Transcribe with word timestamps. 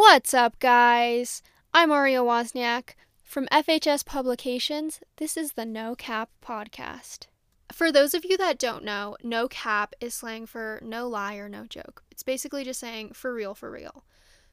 What's 0.00 0.32
up, 0.32 0.60
guys? 0.60 1.42
I'm 1.74 1.90
Aria 1.90 2.20
Wozniak 2.20 2.90
from 3.24 3.48
FHS 3.48 4.06
Publications. 4.06 5.00
This 5.16 5.36
is 5.36 5.54
the 5.54 5.66
No 5.66 5.96
Cap 5.96 6.30
Podcast. 6.40 7.26
For 7.72 7.90
those 7.90 8.14
of 8.14 8.24
you 8.24 8.36
that 8.36 8.60
don't 8.60 8.84
know, 8.84 9.16
no 9.24 9.48
cap 9.48 9.96
is 10.00 10.14
slang 10.14 10.46
for 10.46 10.78
no 10.84 11.08
lie 11.08 11.34
or 11.34 11.48
no 11.48 11.64
joke. 11.66 12.04
It's 12.12 12.22
basically 12.22 12.62
just 12.62 12.78
saying 12.78 13.14
for 13.14 13.34
real, 13.34 13.56
for 13.56 13.72
real. 13.72 14.04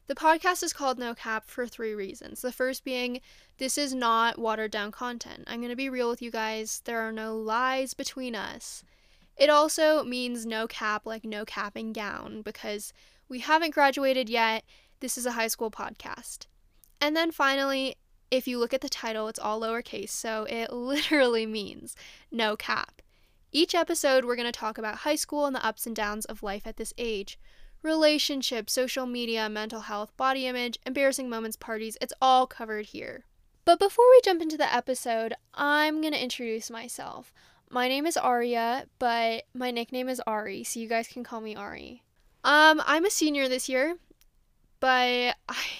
The 0.08 0.16
podcast 0.16 0.64
is 0.64 0.72
called 0.72 0.98
No 0.98 1.14
Cap 1.14 1.44
for 1.46 1.68
three 1.68 1.94
reasons. 1.94 2.42
The 2.42 2.50
first 2.50 2.82
being, 2.82 3.20
this 3.58 3.78
is 3.78 3.94
not 3.94 4.40
watered 4.40 4.72
down 4.72 4.90
content. 4.90 5.44
I'm 5.46 5.60
going 5.60 5.70
to 5.70 5.76
be 5.76 5.88
real 5.88 6.10
with 6.10 6.20
you 6.20 6.32
guys. 6.32 6.82
There 6.86 7.02
are 7.02 7.12
no 7.12 7.36
lies 7.36 7.94
between 7.94 8.34
us. 8.34 8.82
It 9.36 9.48
also 9.48 10.02
means 10.02 10.44
no 10.44 10.66
cap, 10.66 11.06
like 11.06 11.24
no 11.24 11.44
capping 11.44 11.92
down, 11.92 12.42
because 12.42 12.92
we 13.28 13.40
haven't 13.40 13.74
graduated 13.74 14.28
yet. 14.28 14.64
This 15.00 15.18
is 15.18 15.26
a 15.26 15.32
high 15.32 15.48
school 15.48 15.70
podcast. 15.70 16.46
And 17.00 17.16
then 17.16 17.30
finally, 17.30 17.96
if 18.30 18.48
you 18.48 18.58
look 18.58 18.74
at 18.74 18.80
the 18.80 18.88
title, 18.88 19.28
it's 19.28 19.38
all 19.38 19.60
lowercase, 19.60 20.10
so 20.10 20.46
it 20.48 20.72
literally 20.72 21.46
means 21.46 21.94
no 22.30 22.56
cap. 22.56 23.02
Each 23.52 23.74
episode, 23.74 24.24
we're 24.24 24.36
going 24.36 24.50
to 24.50 24.52
talk 24.52 24.78
about 24.78 24.98
high 24.98 25.14
school 25.14 25.46
and 25.46 25.54
the 25.54 25.64
ups 25.64 25.86
and 25.86 25.94
downs 25.94 26.24
of 26.26 26.42
life 26.42 26.66
at 26.66 26.76
this 26.76 26.92
age 26.98 27.38
relationships, 27.82 28.72
social 28.72 29.06
media, 29.06 29.48
mental 29.48 29.82
health, 29.82 30.16
body 30.16 30.46
image, 30.46 30.78
embarrassing 30.84 31.28
moments, 31.28 31.56
parties. 31.56 31.96
It's 32.00 32.12
all 32.20 32.46
covered 32.46 32.86
here. 32.86 33.24
But 33.64 33.78
before 33.78 34.04
we 34.10 34.20
jump 34.24 34.42
into 34.42 34.56
the 34.56 34.72
episode, 34.72 35.34
I'm 35.54 36.00
going 36.00 36.12
to 36.12 36.22
introduce 36.22 36.70
myself. 36.70 37.32
My 37.70 37.86
name 37.88 38.06
is 38.06 38.16
Aria, 38.16 38.86
but 38.98 39.44
my 39.54 39.70
nickname 39.70 40.08
is 40.08 40.20
Ari, 40.26 40.64
so 40.64 40.80
you 40.80 40.88
guys 40.88 41.08
can 41.08 41.24
call 41.24 41.40
me 41.40 41.54
Ari. 41.54 42.02
Um, 42.44 42.80
I'm 42.86 43.04
a 43.04 43.10
senior 43.10 43.48
this 43.48 43.68
year, 43.68 43.96
but 44.86 45.34
I 45.48 45.72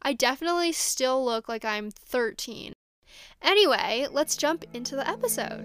I 0.00 0.14
definitely 0.14 0.72
still 0.72 1.22
look 1.22 1.46
like 1.46 1.62
I'm 1.62 1.90
13. 1.90 2.72
Anyway, 3.42 4.06
let's 4.10 4.34
jump 4.34 4.64
into 4.72 4.96
the 4.96 5.06
episode. 5.06 5.60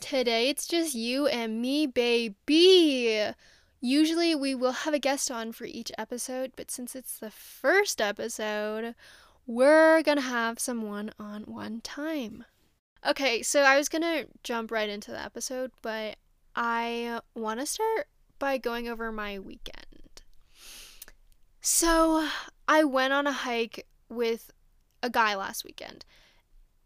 Today 0.00 0.48
it's 0.48 0.66
just 0.66 0.96
you 0.96 1.28
and 1.28 1.62
me, 1.62 1.86
baby. 1.86 3.32
Usually 3.84 4.32
we 4.32 4.54
will 4.54 4.70
have 4.72 4.94
a 4.94 5.00
guest 5.00 5.28
on 5.28 5.50
for 5.50 5.64
each 5.64 5.90
episode, 5.98 6.52
but 6.54 6.70
since 6.70 6.94
it's 6.94 7.18
the 7.18 7.32
first 7.32 8.00
episode, 8.00 8.94
we're 9.44 10.04
gonna 10.04 10.20
have 10.20 10.60
someone 10.60 11.10
on 11.18 11.42
one 11.42 11.80
time. 11.80 12.44
Okay, 13.04 13.42
so 13.42 13.62
I 13.62 13.76
was 13.76 13.88
gonna 13.88 14.26
jump 14.44 14.70
right 14.70 14.88
into 14.88 15.10
the 15.10 15.20
episode, 15.20 15.72
but 15.82 16.14
I 16.54 17.22
want 17.34 17.58
to 17.58 17.66
start 17.66 18.06
by 18.38 18.56
going 18.56 18.88
over 18.88 19.10
my 19.10 19.40
weekend. 19.40 20.22
So 21.60 22.28
I 22.68 22.84
went 22.84 23.12
on 23.12 23.26
a 23.26 23.32
hike 23.32 23.84
with 24.08 24.52
a 25.02 25.10
guy 25.10 25.34
last 25.34 25.64
weekend. 25.64 26.04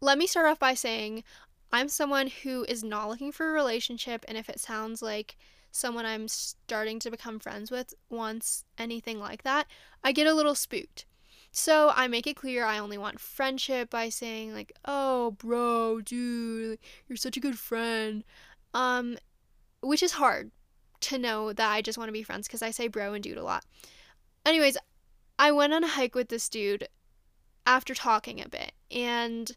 Let 0.01 0.17
me 0.17 0.25
start 0.25 0.47
off 0.47 0.57
by 0.57 0.73
saying 0.73 1.23
I'm 1.71 1.89
someone 1.89 2.31
who 2.41 2.63
is 2.63 2.83
not 2.83 3.07
looking 3.07 3.31
for 3.31 3.47
a 3.47 3.53
relationship, 3.53 4.25
and 4.27 4.35
if 4.35 4.49
it 4.49 4.59
sounds 4.59 5.03
like 5.03 5.37
someone 5.71 6.05
I'm 6.05 6.27
starting 6.27 6.99
to 6.99 7.11
become 7.11 7.39
friends 7.39 7.71
with 7.71 7.93
wants 8.09 8.65
anything 8.77 9.19
like 9.19 9.43
that, 9.43 9.67
I 10.03 10.11
get 10.11 10.27
a 10.27 10.33
little 10.33 10.55
spooked. 10.55 11.05
So 11.51 11.91
I 11.95 12.07
make 12.07 12.27
it 12.27 12.35
clear 12.35 12.65
I 12.65 12.77
only 12.77 12.97
want 12.97 13.19
friendship 13.19 13.89
by 13.89 14.09
saying 14.09 14.53
like, 14.53 14.71
"Oh, 14.85 15.31
bro, 15.31 16.01
dude, 16.01 16.79
you're 17.07 17.17
such 17.17 17.37
a 17.37 17.41
good 17.41 17.57
friend." 17.57 18.23
Um 18.73 19.17
which 19.81 20.03
is 20.03 20.13
hard 20.13 20.51
to 20.99 21.17
know 21.17 21.53
that 21.53 21.71
I 21.71 21.81
just 21.81 21.97
want 21.97 22.09
to 22.09 22.13
be 22.13 22.23
friends 22.23 22.47
cuz 22.47 22.61
I 22.61 22.71
say 22.71 22.87
bro 22.87 23.13
and 23.13 23.23
dude 23.23 23.37
a 23.37 23.43
lot. 23.43 23.65
Anyways, 24.45 24.77
I 25.39 25.51
went 25.51 25.73
on 25.73 25.83
a 25.83 25.87
hike 25.87 26.15
with 26.15 26.29
this 26.29 26.49
dude 26.49 26.87
after 27.65 27.93
talking 27.93 28.41
a 28.41 28.49
bit 28.49 28.73
and 28.91 29.55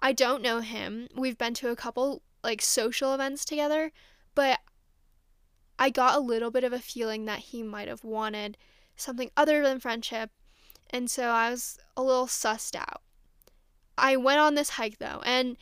I 0.00 0.12
don't 0.12 0.42
know 0.42 0.60
him. 0.60 1.08
We've 1.14 1.38
been 1.38 1.54
to 1.54 1.68
a 1.70 1.76
couple 1.76 2.22
like 2.42 2.62
social 2.62 3.14
events 3.14 3.44
together, 3.44 3.92
but 4.34 4.60
I 5.80 5.90
got 5.90 6.14
a 6.14 6.20
little 6.20 6.52
bit 6.52 6.62
of 6.62 6.72
a 6.72 6.78
feeling 6.78 7.24
that 7.24 7.40
he 7.40 7.62
might 7.62 7.88
have 7.88 8.04
wanted 8.04 8.56
something 8.94 9.30
other 9.36 9.62
than 9.62 9.80
friendship, 9.80 10.30
and 10.90 11.10
so 11.10 11.24
I 11.24 11.50
was 11.50 11.78
a 11.96 12.02
little 12.02 12.26
sussed 12.26 12.76
out. 12.76 13.02
I 13.98 14.16
went 14.16 14.38
on 14.38 14.54
this 14.54 14.70
hike 14.70 14.98
though, 14.98 15.22
and 15.24 15.56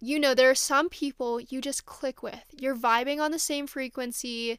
you 0.00 0.18
know, 0.18 0.34
there 0.34 0.50
are 0.50 0.54
some 0.56 0.88
people 0.88 1.40
you 1.40 1.60
just 1.60 1.86
click 1.86 2.22
with. 2.22 2.44
You're 2.58 2.76
vibing 2.76 3.20
on 3.20 3.30
the 3.30 3.38
same 3.38 3.66
frequency. 3.66 4.58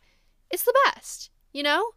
It's 0.50 0.64
the 0.64 0.78
best, 0.86 1.30
you 1.54 1.64
know? 1.64 1.92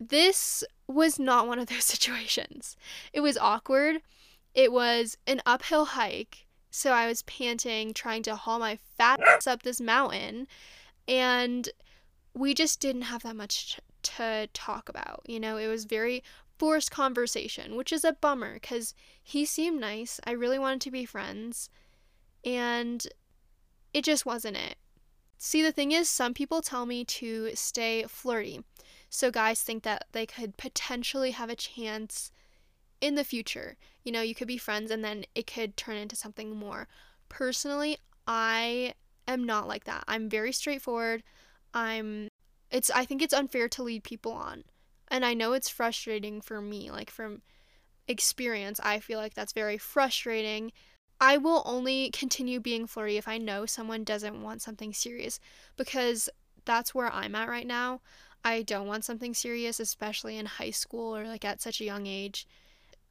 This 0.00 0.64
was 0.88 1.18
not 1.18 1.46
one 1.46 1.58
of 1.58 1.66
those 1.66 1.84
situations. 1.84 2.76
It 3.12 3.20
was 3.20 3.38
awkward 3.38 4.02
it 4.54 4.72
was 4.72 5.16
an 5.26 5.40
uphill 5.46 5.86
hike, 5.86 6.46
so 6.70 6.92
I 6.92 7.06
was 7.06 7.22
panting, 7.22 7.94
trying 7.94 8.22
to 8.24 8.36
haul 8.36 8.58
my 8.58 8.78
fat 8.98 9.20
ass 9.20 9.46
up 9.46 9.62
this 9.62 9.80
mountain, 9.80 10.46
and 11.08 11.68
we 12.34 12.54
just 12.54 12.80
didn't 12.80 13.02
have 13.02 13.22
that 13.22 13.36
much 13.36 13.78
to 14.02 14.48
talk 14.52 14.88
about. 14.88 15.22
You 15.26 15.40
know, 15.40 15.56
it 15.56 15.68
was 15.68 15.84
very 15.84 16.22
forced 16.58 16.90
conversation, 16.90 17.76
which 17.76 17.92
is 17.92 18.04
a 18.04 18.12
bummer 18.12 18.54
because 18.54 18.94
he 19.22 19.44
seemed 19.44 19.80
nice. 19.80 20.20
I 20.26 20.32
really 20.32 20.58
wanted 20.58 20.80
to 20.82 20.90
be 20.90 21.04
friends, 21.04 21.68
and 22.44 23.06
it 23.92 24.04
just 24.04 24.24
wasn't 24.24 24.56
it. 24.56 24.76
See, 25.38 25.62
the 25.62 25.72
thing 25.72 25.90
is, 25.90 26.08
some 26.08 26.34
people 26.34 26.62
tell 26.62 26.86
me 26.86 27.04
to 27.04 27.50
stay 27.54 28.04
flirty. 28.08 28.62
So 29.10 29.30
guys 29.30 29.60
think 29.60 29.82
that 29.82 30.06
they 30.12 30.24
could 30.24 30.56
potentially 30.56 31.32
have 31.32 31.50
a 31.50 31.56
chance 31.56 32.30
in 33.00 33.16
the 33.16 33.24
future. 33.24 33.76
You 34.04 34.12
know, 34.12 34.22
you 34.22 34.34
could 34.34 34.46
be 34.46 34.56
friends 34.56 34.90
and 34.90 35.04
then 35.04 35.24
it 35.34 35.46
could 35.46 35.76
turn 35.76 35.96
into 35.96 36.14
something 36.14 36.56
more. 36.56 36.86
Personally, 37.28 37.98
I 38.26 38.94
am 39.28 39.44
not 39.44 39.68
like 39.68 39.84
that. 39.84 40.04
I'm 40.08 40.28
very 40.28 40.52
straightforward. 40.52 41.22
I'm 41.74 42.28
it's 42.70 42.90
I 42.90 43.04
think 43.04 43.22
it's 43.22 43.34
unfair 43.34 43.68
to 43.70 43.82
lead 43.82 44.04
people 44.04 44.32
on. 44.32 44.64
And 45.08 45.24
I 45.24 45.34
know 45.34 45.52
it's 45.52 45.68
frustrating 45.68 46.40
for 46.40 46.60
me, 46.60 46.90
like 46.90 47.10
from 47.10 47.42
experience, 48.08 48.80
I 48.82 48.98
feel 48.98 49.18
like 49.18 49.34
that's 49.34 49.52
very 49.52 49.78
frustrating. 49.78 50.72
I 51.20 51.36
will 51.36 51.62
only 51.66 52.10
continue 52.10 52.60
being 52.60 52.86
flirty 52.86 53.16
if 53.16 53.28
I 53.28 53.38
know 53.38 53.66
someone 53.66 54.04
doesn't 54.04 54.42
want 54.42 54.62
something 54.62 54.92
serious 54.92 55.38
because 55.76 56.28
that's 56.64 56.94
where 56.94 57.12
I'm 57.12 57.34
at 57.34 57.48
right 57.48 57.66
now. 57.66 58.00
I 58.44 58.62
don't 58.62 58.88
want 58.88 59.04
something 59.04 59.34
serious, 59.34 59.78
especially 59.78 60.36
in 60.36 60.46
high 60.46 60.70
school 60.70 61.16
or 61.16 61.26
like 61.26 61.44
at 61.44 61.62
such 61.62 61.80
a 61.80 61.84
young 61.84 62.06
age 62.06 62.46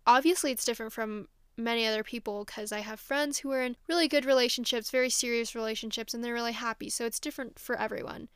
obviously 0.06 0.52
it's 0.52 0.66
different 0.66 0.94
from 0.94 1.28
many 1.64 1.86
other 1.86 2.04
people 2.04 2.46
because 2.46 2.72
I 2.72 2.80
have 2.80 3.00
friends 3.00 3.40
who 3.40 3.52
are 3.52 3.62
in 3.62 3.78
really 3.88 4.08
good 4.08 4.26
relationships, 4.26 4.90
very 4.90 5.10
serious 5.10 5.56
relationships, 5.56 6.14
and 6.14 6.24
they're 6.24 6.34
really 6.34 6.52
happy. 6.54 6.90
So 6.90 7.06
it's 7.06 7.20
different 7.20 7.60
for 7.60 7.78
everyone. 7.78 8.30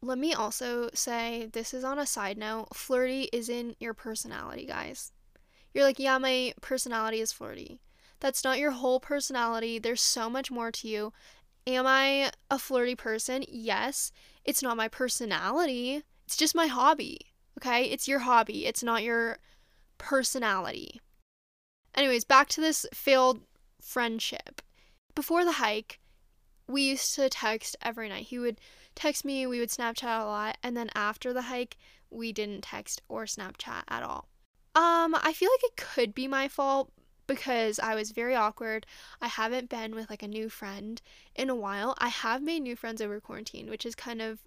Let 0.00 0.18
me 0.18 0.34
also 0.34 0.90
say 0.94 1.48
this 1.52 1.72
is 1.72 1.84
on 1.84 1.98
a 1.98 2.06
side 2.06 2.36
note 2.36 2.74
flirty 2.74 3.28
is 3.32 3.48
in 3.48 3.76
your 3.78 3.94
personality, 3.94 4.66
guys. 4.66 5.12
You're 5.72 5.84
like, 5.84 5.98
yeah, 5.98 6.18
my 6.18 6.54
personality 6.60 7.20
is 7.20 7.32
flirty. 7.32 7.80
That's 8.20 8.44
not 8.44 8.58
your 8.58 8.72
whole 8.72 9.00
personality. 9.00 9.78
There's 9.78 10.00
so 10.00 10.28
much 10.28 10.50
more 10.50 10.70
to 10.72 10.88
you. 10.88 11.12
Am 11.66 11.86
I 11.86 12.32
a 12.50 12.58
flirty 12.58 12.94
person? 12.94 13.44
Yes. 13.48 14.12
It's 14.44 14.62
not 14.62 14.76
my 14.76 14.88
personality. 14.88 16.02
It's 16.26 16.36
just 16.36 16.54
my 16.54 16.66
hobby. 16.66 17.18
Okay? 17.58 17.84
It's 17.84 18.08
your 18.08 18.20
hobby. 18.20 18.66
It's 18.66 18.82
not 18.82 19.02
your 19.02 19.38
personality. 19.98 21.00
Anyways, 21.94 22.24
back 22.24 22.48
to 22.50 22.60
this 22.60 22.86
failed 22.94 23.40
friendship. 23.80 24.62
Before 25.14 25.44
the 25.44 25.52
hike, 25.52 26.00
we 26.66 26.82
used 26.82 27.14
to 27.16 27.28
text 27.28 27.76
every 27.82 28.08
night. 28.08 28.26
He 28.26 28.38
would 28.38 28.60
text 28.94 29.24
me, 29.24 29.46
we 29.46 29.58
would 29.58 29.68
Snapchat 29.68 30.22
a 30.22 30.24
lot, 30.24 30.58
and 30.62 30.76
then 30.76 30.90
after 30.94 31.32
the 31.32 31.42
hike, 31.42 31.76
we 32.10 32.32
didn't 32.32 32.62
text 32.62 33.02
or 33.08 33.24
Snapchat 33.24 33.82
at 33.88 34.02
all. 34.02 34.28
Um, 34.74 35.14
I 35.14 35.32
feel 35.34 35.50
like 35.50 35.64
it 35.64 35.76
could 35.76 36.14
be 36.14 36.26
my 36.26 36.48
fault 36.48 36.90
because 37.26 37.78
I 37.78 37.94
was 37.94 38.10
very 38.10 38.34
awkward. 38.34 38.86
I 39.20 39.28
haven't 39.28 39.68
been 39.68 39.94
with 39.94 40.08
like 40.08 40.22
a 40.22 40.28
new 40.28 40.48
friend 40.48 41.00
in 41.34 41.50
a 41.50 41.54
while. 41.54 41.94
I 41.98 42.08
have 42.08 42.42
made 42.42 42.60
new 42.60 42.76
friends 42.76 43.00
over 43.00 43.20
quarantine, 43.20 43.68
which 43.68 43.86
is 43.86 43.94
kind 43.94 44.22
of 44.22 44.40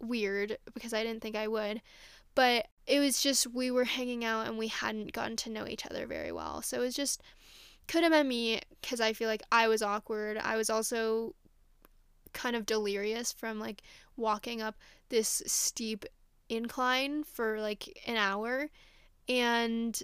weird 0.00 0.58
because 0.74 0.92
I 0.92 1.02
didn't 1.02 1.22
think 1.22 1.36
I 1.36 1.48
would. 1.48 1.80
But 2.34 2.66
it 2.86 3.00
was 3.00 3.22
just 3.22 3.46
we 3.46 3.70
were 3.70 3.84
hanging 3.84 4.24
out 4.24 4.46
and 4.46 4.58
we 4.58 4.68
hadn't 4.68 5.12
gotten 5.12 5.36
to 5.36 5.50
know 5.50 5.66
each 5.66 5.86
other 5.86 6.06
very 6.06 6.32
well. 6.32 6.62
So 6.62 6.78
it 6.78 6.80
was 6.80 6.94
just 6.94 7.22
could 7.86 8.02
have 8.02 8.12
been 8.12 8.28
me 8.28 8.60
because 8.80 9.00
I 9.00 9.12
feel 9.12 9.28
like 9.28 9.42
I 9.52 9.68
was 9.68 9.82
awkward. 9.82 10.38
I 10.38 10.56
was 10.56 10.70
also 10.70 11.34
kind 12.32 12.56
of 12.56 12.66
delirious 12.66 13.32
from 13.32 13.58
like 13.58 13.82
walking 14.16 14.60
up 14.60 14.76
this 15.08 15.42
steep 15.46 16.04
incline 16.48 17.24
for 17.24 17.60
like 17.60 17.98
an 18.06 18.16
hour 18.16 18.68
and 19.28 20.02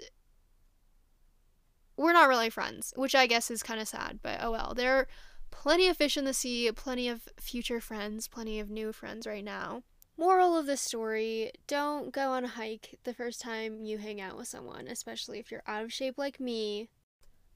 we're 1.97 2.12
not 2.15 2.29
really 2.29 2.49
friends, 2.49 2.94
which 2.97 3.15
I 3.15 3.26
guess 3.26 3.50
is 3.50 3.62
kind 3.62 3.81
of 3.81 3.88
sad, 3.88 4.21
but 4.23 4.38
oh 4.43 4.53
well. 4.53 4.73
There 4.75 4.97
are 4.97 5.09
plenty 5.50 5.88
of 5.88 5.99
fish 5.99 6.17
in 6.17 6.25
the 6.25 6.33
sea, 6.33 6.71
plenty 6.73 7.09
of 7.09 7.29
future 7.38 7.81
friends, 7.81 8.26
plenty 8.26 8.59
of 8.59 8.71
new 8.71 8.93
friends 8.93 9.26
right 9.26 9.44
now. 9.44 9.83
Moral 10.20 10.55
of 10.55 10.67
the 10.67 10.76
story 10.76 11.50
don't 11.67 12.12
go 12.12 12.32
on 12.32 12.44
a 12.44 12.49
hike 12.49 12.99
the 13.05 13.14
first 13.14 13.40
time 13.40 13.87
you 13.87 13.96
hang 13.96 14.20
out 14.20 14.37
with 14.37 14.49
someone, 14.49 14.87
especially 14.87 15.38
if 15.38 15.50
you're 15.50 15.62
out 15.67 15.82
of 15.82 15.94
shape 15.94 16.19
like 16.19 16.38
me. 16.38 16.90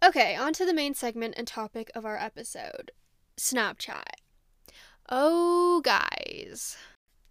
Okay, 0.03 0.35
on 0.35 0.55
to 0.55 0.65
the 0.65 0.73
main 0.73 0.95
segment 0.95 1.35
and 1.37 1.47
topic 1.47 1.91
of 1.95 2.07
our 2.07 2.17
episode 2.17 2.91
Snapchat. 3.37 4.15
Oh, 5.11 5.83
guys. 5.85 6.79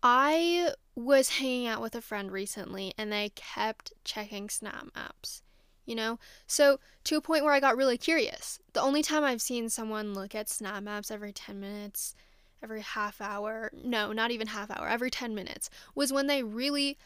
I 0.03 0.73
was 0.95 1.29
hanging 1.29 1.65
out 1.65 1.81
with 1.81 1.95
a 1.95 2.01
friend 2.01 2.31
recently 2.31 2.93
and 2.95 3.11
they 3.11 3.31
kept 3.33 3.91
checking 4.03 4.51
Snap 4.51 4.89
Maps 4.95 5.41
you 5.85 5.95
know? 5.95 6.17
So, 6.47 6.79
to 7.03 7.17
a 7.17 7.21
point 7.21 7.43
where 7.43 7.51
I 7.51 7.59
got 7.59 7.75
really 7.75 7.97
curious. 7.97 8.59
The 8.71 8.81
only 8.81 9.01
time 9.01 9.25
I've 9.25 9.41
seen 9.41 9.67
someone 9.67 10.13
look 10.13 10.33
at 10.33 10.47
Snap 10.47 10.81
Maps 10.81 11.11
every 11.11 11.33
10 11.33 11.59
minutes, 11.59 12.15
every 12.63 12.81
half 12.81 13.19
hour, 13.21 13.71
no, 13.83 14.11
not 14.11 14.31
even 14.31 14.47
half 14.47 14.71
hour, 14.71 14.87
every 14.87 15.11
10 15.11 15.35
minutes, 15.35 15.69
was 15.93 16.13
when 16.13 16.27
they 16.27 16.41
really 16.43 16.97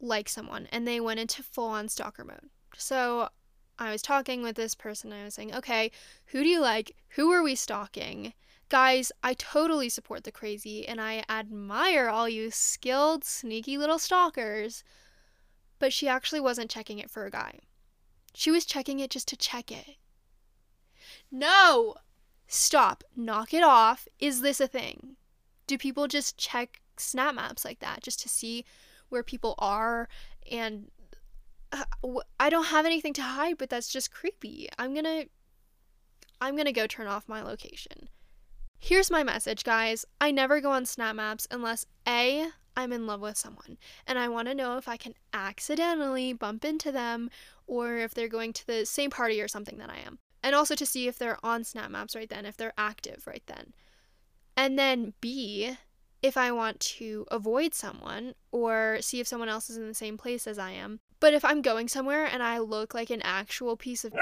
like 0.00 0.28
someone 0.28 0.66
and 0.72 0.86
they 0.86 1.00
went 1.00 1.20
into 1.20 1.42
full 1.42 1.68
on 1.68 1.88
stalker 1.88 2.24
mode. 2.24 2.50
So, 2.76 3.28
I 3.78 3.90
was 3.90 4.02
talking 4.02 4.42
with 4.42 4.56
this 4.56 4.74
person, 4.74 5.12
I 5.12 5.24
was 5.24 5.34
saying, 5.34 5.54
okay, 5.54 5.90
who 6.26 6.42
do 6.42 6.48
you 6.48 6.60
like? 6.60 6.96
Who 7.10 7.30
are 7.32 7.42
we 7.42 7.54
stalking? 7.54 8.32
Guys, 8.68 9.12
I 9.22 9.34
totally 9.34 9.88
support 9.88 10.24
the 10.24 10.32
crazy 10.32 10.86
and 10.86 11.00
I 11.00 11.24
admire 11.28 12.08
all 12.08 12.28
you 12.28 12.50
skilled, 12.50 13.24
sneaky 13.24 13.76
little 13.76 13.98
stalkers. 13.98 14.82
But 15.78 15.92
she 15.92 16.08
actually 16.08 16.40
wasn't 16.40 16.70
checking 16.70 16.98
it 16.98 17.10
for 17.10 17.26
a 17.26 17.30
guy. 17.30 17.58
She 18.34 18.50
was 18.50 18.64
checking 18.64 19.00
it 19.00 19.10
just 19.10 19.28
to 19.28 19.36
check 19.36 19.70
it. 19.70 19.96
No! 21.30 21.96
Stop. 22.54 23.02
Knock 23.16 23.54
it 23.54 23.62
off. 23.62 24.06
Is 24.18 24.42
this 24.42 24.60
a 24.60 24.66
thing? 24.66 25.16
Do 25.66 25.78
people 25.78 26.06
just 26.06 26.36
check 26.36 26.82
snap 26.98 27.34
maps 27.34 27.64
like 27.64 27.78
that 27.78 28.02
just 28.02 28.20
to 28.20 28.28
see 28.28 28.66
where 29.08 29.22
people 29.22 29.54
are 29.58 30.06
and 30.50 30.90
uh, 31.72 31.84
I 32.38 32.50
don't 32.50 32.66
have 32.66 32.84
anything 32.84 33.14
to 33.14 33.22
hide, 33.22 33.56
but 33.56 33.70
that's 33.70 33.90
just 33.90 34.12
creepy. 34.12 34.68
I'm 34.78 34.92
going 34.92 35.06
to 35.06 35.28
I'm 36.42 36.54
going 36.54 36.66
to 36.66 36.72
go 36.72 36.86
turn 36.86 37.06
off 37.06 37.26
my 37.26 37.40
location. 37.40 38.10
Here's 38.78 39.10
my 39.10 39.22
message, 39.22 39.64
guys. 39.64 40.04
I 40.20 40.30
never 40.30 40.60
go 40.60 40.72
on 40.72 40.84
snap 40.84 41.16
maps 41.16 41.48
unless 41.50 41.86
A 42.06 42.48
I'm 42.76 42.92
in 42.92 43.06
love 43.06 43.22
with 43.22 43.38
someone 43.38 43.78
and 44.06 44.18
I 44.18 44.28
want 44.28 44.48
to 44.48 44.54
know 44.54 44.76
if 44.76 44.88
I 44.88 44.98
can 44.98 45.14
accidentally 45.32 46.34
bump 46.34 46.66
into 46.66 46.92
them 46.92 47.30
or 47.66 47.96
if 47.96 48.12
they're 48.12 48.28
going 48.28 48.52
to 48.52 48.66
the 48.66 48.84
same 48.84 49.08
party 49.08 49.40
or 49.40 49.48
something 49.48 49.78
that 49.78 49.88
I 49.88 50.00
am. 50.06 50.18
And 50.42 50.54
also 50.54 50.74
to 50.74 50.86
see 50.86 51.06
if 51.06 51.18
they're 51.18 51.44
on 51.44 51.64
Snap 51.64 51.90
Maps 51.90 52.16
right 52.16 52.28
then, 52.28 52.46
if 52.46 52.56
they're 52.56 52.74
active 52.76 53.26
right 53.26 53.42
then. 53.46 53.72
And 54.56 54.78
then 54.78 55.14
B, 55.20 55.76
if 56.22 56.36
I 56.36 56.52
want 56.52 56.78
to 56.80 57.26
avoid 57.30 57.74
someone 57.74 58.34
or 58.50 58.98
see 59.00 59.20
if 59.20 59.26
someone 59.26 59.48
else 59.48 59.68
is 59.70 59.76
in 59.76 59.88
the 59.88 59.94
same 59.94 60.16
place 60.16 60.46
as 60.46 60.58
I 60.58 60.70
am. 60.72 61.00
But 61.20 61.34
if 61.34 61.44
I'm 61.44 61.62
going 61.62 61.88
somewhere 61.88 62.26
and 62.26 62.42
I 62.42 62.58
look 62.58 62.94
like 62.94 63.10
an 63.10 63.22
actual 63.22 63.76
piece 63.76 64.04
of 64.04 64.14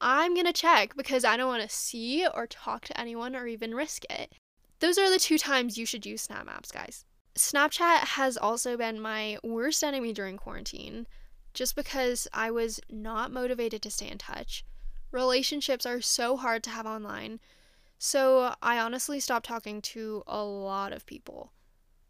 I'm 0.00 0.34
going 0.34 0.46
to 0.46 0.52
check 0.52 0.96
because 0.96 1.24
I 1.24 1.36
don't 1.36 1.48
want 1.48 1.62
to 1.62 1.74
see 1.74 2.26
or 2.26 2.46
talk 2.46 2.84
to 2.86 3.00
anyone 3.00 3.34
or 3.34 3.46
even 3.46 3.74
risk 3.74 4.04
it. 4.10 4.32
Those 4.80 4.98
are 4.98 5.10
the 5.10 5.18
two 5.18 5.38
times 5.38 5.78
you 5.78 5.86
should 5.86 6.04
use 6.04 6.22
Snap 6.22 6.46
Maps, 6.46 6.70
guys. 6.70 7.04
Snapchat 7.36 7.98
has 7.98 8.36
also 8.36 8.76
been 8.76 9.00
my 9.00 9.38
worst 9.42 9.82
enemy 9.82 10.12
during 10.12 10.36
quarantine 10.36 11.06
just 11.52 11.74
because 11.74 12.28
I 12.32 12.50
was 12.50 12.80
not 12.90 13.32
motivated 13.32 13.82
to 13.82 13.90
stay 13.90 14.08
in 14.08 14.18
touch. 14.18 14.64
Relationships 15.14 15.86
are 15.86 16.00
so 16.00 16.36
hard 16.36 16.64
to 16.64 16.70
have 16.70 16.86
online, 16.86 17.38
so 18.00 18.56
I 18.60 18.80
honestly 18.80 19.20
stopped 19.20 19.46
talking 19.46 19.80
to 19.82 20.24
a 20.26 20.42
lot 20.42 20.92
of 20.92 21.06
people. 21.06 21.52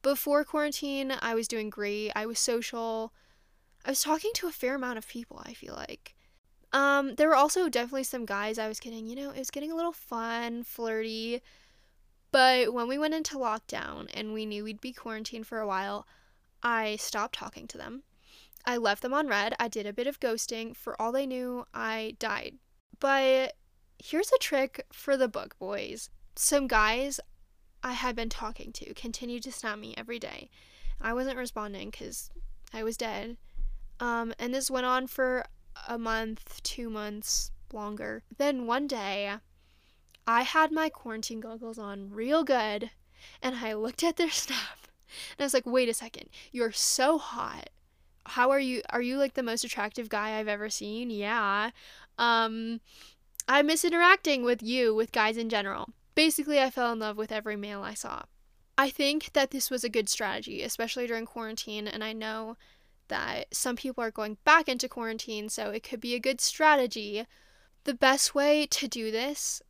Before 0.00 0.42
quarantine, 0.42 1.12
I 1.20 1.34
was 1.34 1.46
doing 1.46 1.68
great. 1.68 2.12
I 2.16 2.24
was 2.24 2.38
social. 2.38 3.12
I 3.84 3.90
was 3.90 4.02
talking 4.02 4.30
to 4.36 4.46
a 4.46 4.52
fair 4.52 4.76
amount 4.76 4.96
of 4.96 5.06
people, 5.06 5.42
I 5.44 5.52
feel 5.52 5.74
like. 5.74 6.14
Um, 6.72 7.16
there 7.16 7.28
were 7.28 7.36
also 7.36 7.68
definitely 7.68 8.04
some 8.04 8.24
guys 8.24 8.58
I 8.58 8.68
was 8.68 8.80
getting, 8.80 9.06
you 9.06 9.16
know, 9.16 9.32
it 9.32 9.38
was 9.38 9.50
getting 9.50 9.70
a 9.70 9.76
little 9.76 9.92
fun, 9.92 10.62
flirty. 10.62 11.42
But 12.32 12.72
when 12.72 12.88
we 12.88 12.96
went 12.96 13.12
into 13.12 13.36
lockdown 13.36 14.08
and 14.14 14.32
we 14.32 14.46
knew 14.46 14.64
we'd 14.64 14.80
be 14.80 14.94
quarantined 14.94 15.46
for 15.46 15.58
a 15.58 15.66
while, 15.66 16.06
I 16.62 16.96
stopped 16.96 17.34
talking 17.34 17.66
to 17.66 17.76
them. 17.76 18.04
I 18.64 18.78
left 18.78 19.02
them 19.02 19.12
on 19.12 19.28
read. 19.28 19.54
I 19.60 19.68
did 19.68 19.86
a 19.86 19.92
bit 19.92 20.06
of 20.06 20.20
ghosting. 20.20 20.74
For 20.74 20.98
all 20.98 21.12
they 21.12 21.26
knew, 21.26 21.66
I 21.74 22.16
died. 22.18 22.54
But 23.04 23.52
here's 24.02 24.32
a 24.32 24.38
trick 24.38 24.86
for 24.90 25.18
the 25.18 25.28
book 25.28 25.58
boys. 25.58 26.08
Some 26.36 26.66
guys 26.66 27.20
I 27.82 27.92
had 27.92 28.16
been 28.16 28.30
talking 28.30 28.72
to 28.72 28.94
continued 28.94 29.42
to 29.42 29.52
snap 29.52 29.78
me 29.78 29.92
every 29.98 30.18
day. 30.18 30.48
I 31.02 31.12
wasn't 31.12 31.36
responding 31.36 31.90
because 31.90 32.30
I 32.72 32.82
was 32.82 32.96
dead. 32.96 33.36
Um, 34.00 34.32
and 34.38 34.54
this 34.54 34.70
went 34.70 34.86
on 34.86 35.06
for 35.06 35.44
a 35.86 35.98
month, 35.98 36.62
two 36.62 36.88
months, 36.88 37.50
longer. 37.74 38.22
Then 38.38 38.66
one 38.66 38.86
day, 38.86 39.34
I 40.26 40.40
had 40.40 40.72
my 40.72 40.88
quarantine 40.88 41.40
goggles 41.40 41.78
on 41.78 42.08
real 42.08 42.42
good, 42.42 42.90
and 43.42 43.56
I 43.56 43.74
looked 43.74 44.02
at 44.02 44.16
their 44.16 44.30
snap, 44.30 44.88
and 45.32 45.40
I 45.40 45.44
was 45.44 45.52
like, 45.52 45.66
wait 45.66 45.90
a 45.90 45.94
second, 45.94 46.30
you're 46.52 46.72
so 46.72 47.18
hot 47.18 47.68
how 48.26 48.50
are 48.50 48.60
you 48.60 48.82
are 48.90 49.02
you 49.02 49.18
like 49.18 49.34
the 49.34 49.42
most 49.42 49.64
attractive 49.64 50.08
guy 50.08 50.38
I've 50.38 50.48
ever 50.48 50.70
seen? 50.70 51.10
Yeah. 51.10 51.70
Um 52.18 52.80
I 53.46 53.62
miss 53.62 53.84
interacting 53.84 54.42
with 54.42 54.62
you, 54.62 54.94
with 54.94 55.12
guys 55.12 55.36
in 55.36 55.48
general. 55.48 55.90
Basically, 56.14 56.60
I 56.60 56.70
fell 56.70 56.92
in 56.92 56.98
love 56.98 57.16
with 57.16 57.32
every 57.32 57.56
male 57.56 57.82
I 57.82 57.94
saw. 57.94 58.22
I 58.78 58.88
think 58.90 59.32
that 59.34 59.50
this 59.50 59.70
was 59.70 59.84
a 59.84 59.90
good 59.90 60.08
strategy, 60.08 60.62
especially 60.62 61.06
during 61.06 61.26
quarantine, 61.26 61.86
and 61.86 62.02
I 62.02 62.12
know 62.12 62.56
that 63.08 63.54
some 63.54 63.76
people 63.76 64.02
are 64.02 64.10
going 64.10 64.38
back 64.44 64.68
into 64.68 64.88
quarantine, 64.88 65.48
so 65.48 65.70
it 65.70 65.82
could 65.82 66.00
be 66.00 66.14
a 66.14 66.20
good 66.20 66.40
strategy. 66.40 67.26
The 67.84 67.94
best 67.94 68.34
way 68.34 68.66
to 68.66 68.88
do 68.88 69.10
this, 69.10 69.60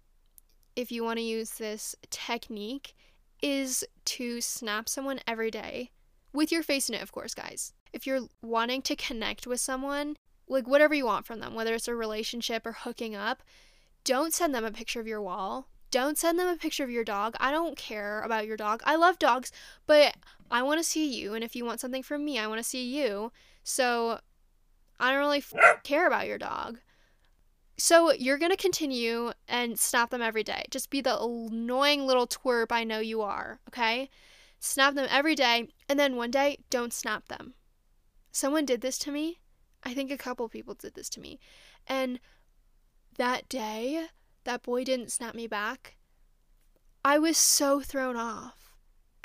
if 0.76 0.93
you 0.93 1.02
want 1.02 1.19
to 1.19 1.25
use 1.25 1.50
this 1.52 1.96
technique, 2.11 2.94
is 3.43 3.85
to 4.05 4.41
snap 4.41 4.88
someone 4.88 5.19
every 5.26 5.50
day 5.50 5.91
with 6.32 6.52
your 6.52 6.62
face 6.62 6.88
in 6.88 6.94
it, 6.94 7.02
of 7.02 7.12
course, 7.12 7.35
guys 7.35 7.73
if 7.94 8.08
you're 8.08 8.23
wanting 8.43 8.82
to 8.82 8.96
connect 8.96 9.46
with 9.46 9.61
someone, 9.61 10.17
like 10.48 10.67
whatever 10.67 10.94
you 10.94 11.06
want 11.06 11.27
from 11.27 11.41
them, 11.41 11.55
whether 11.55 11.74
it's 11.74 11.89
a 11.89 11.94
relationship 11.94 12.67
or 12.67 12.72
hooking 12.72 13.15
up, 13.15 13.43
don't 14.05 14.32
send 14.32 14.55
them 14.55 14.65
a 14.65 14.70
picture 14.70 15.01
of 15.01 15.06
your 15.06 15.22
wall. 15.22 15.69
Don't 15.91 16.19
send 16.19 16.39
them 16.39 16.48
a 16.48 16.56
picture 16.56 16.84
of 16.84 16.91
your 16.91 17.05
dog. 17.05 17.36
I 17.39 17.51
don't 17.51 17.77
care 17.77 18.20
about 18.22 18.46
your 18.46 18.56
dog. 18.56 18.82
I 18.84 18.96
love 18.96 19.19
dogs, 19.19 19.53
but 19.86 20.17
I 20.51 20.63
want 20.63 20.81
to 20.81 20.84
see 20.84 21.06
you. 21.06 21.34
And 21.34 21.44
if 21.44 21.55
you 21.55 21.65
want 21.65 21.81
something 21.81 22.03
from 22.03 22.24
me, 22.24 22.39
I 22.39 22.46
want 22.46 22.58
to 22.58 22.69
see 22.69 22.84
you. 22.84 23.31
So 23.63 24.19
I 24.98 25.10
don't 25.10 25.20
really 25.20 25.39
f- 25.39 25.82
care 25.84 26.06
about 26.06 26.27
your 26.27 26.39
dog. 26.39 26.81
So 27.77 28.13
you're 28.13 28.39
going 28.39 28.51
to 28.51 28.56
continue 28.56 29.32
and 29.48 29.79
snap 29.79 30.10
them 30.10 30.22
every 30.22 30.43
day. 30.43 30.65
Just 30.70 30.91
be 30.91 31.01
the 31.01 31.20
annoying 31.20 32.06
little 32.06 32.27
twerp 32.27 32.70
I 32.70 32.84
know 32.84 33.01
you 33.01 33.22
are, 33.22 33.60
okay? 33.69 34.10
Snap 34.60 34.94
them 34.94 35.08
every 35.10 35.34
day, 35.34 35.69
and 35.89 35.98
then 35.98 36.17
one 36.17 36.31
day, 36.31 36.58
don't 36.70 36.93
snap 36.93 37.29
them. 37.29 37.55
Someone 38.31 38.65
did 38.65 38.81
this 38.81 38.98
to 38.98 39.10
me. 39.10 39.41
I 39.84 39.94
think 39.94 40.10
a 40.10 40.17
couple 40.17 40.48
people 40.48 40.74
did 40.74 40.94
this 40.94 41.08
to 41.10 41.20
me. 41.20 41.38
And 41.86 42.20
that 43.17 43.48
day, 43.48 44.06
that 44.44 44.62
boy 44.62 44.84
didn't 44.84 45.12
snap 45.12 45.34
me 45.34 45.46
back. 45.46 45.96
I 47.05 47.19
was 47.19 47.36
so 47.36 47.81
thrown 47.81 48.17
off. 48.17 48.72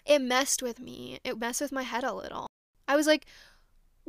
It 0.05 0.19
messed 0.21 0.61
with 0.61 0.79
me. 0.79 1.19
It 1.23 1.39
messed 1.39 1.61
with 1.61 1.71
my 1.71 1.83
head 1.83 2.03
a 2.03 2.13
little. 2.13 2.47
I 2.87 2.95
was 2.95 3.07
like, 3.07 3.25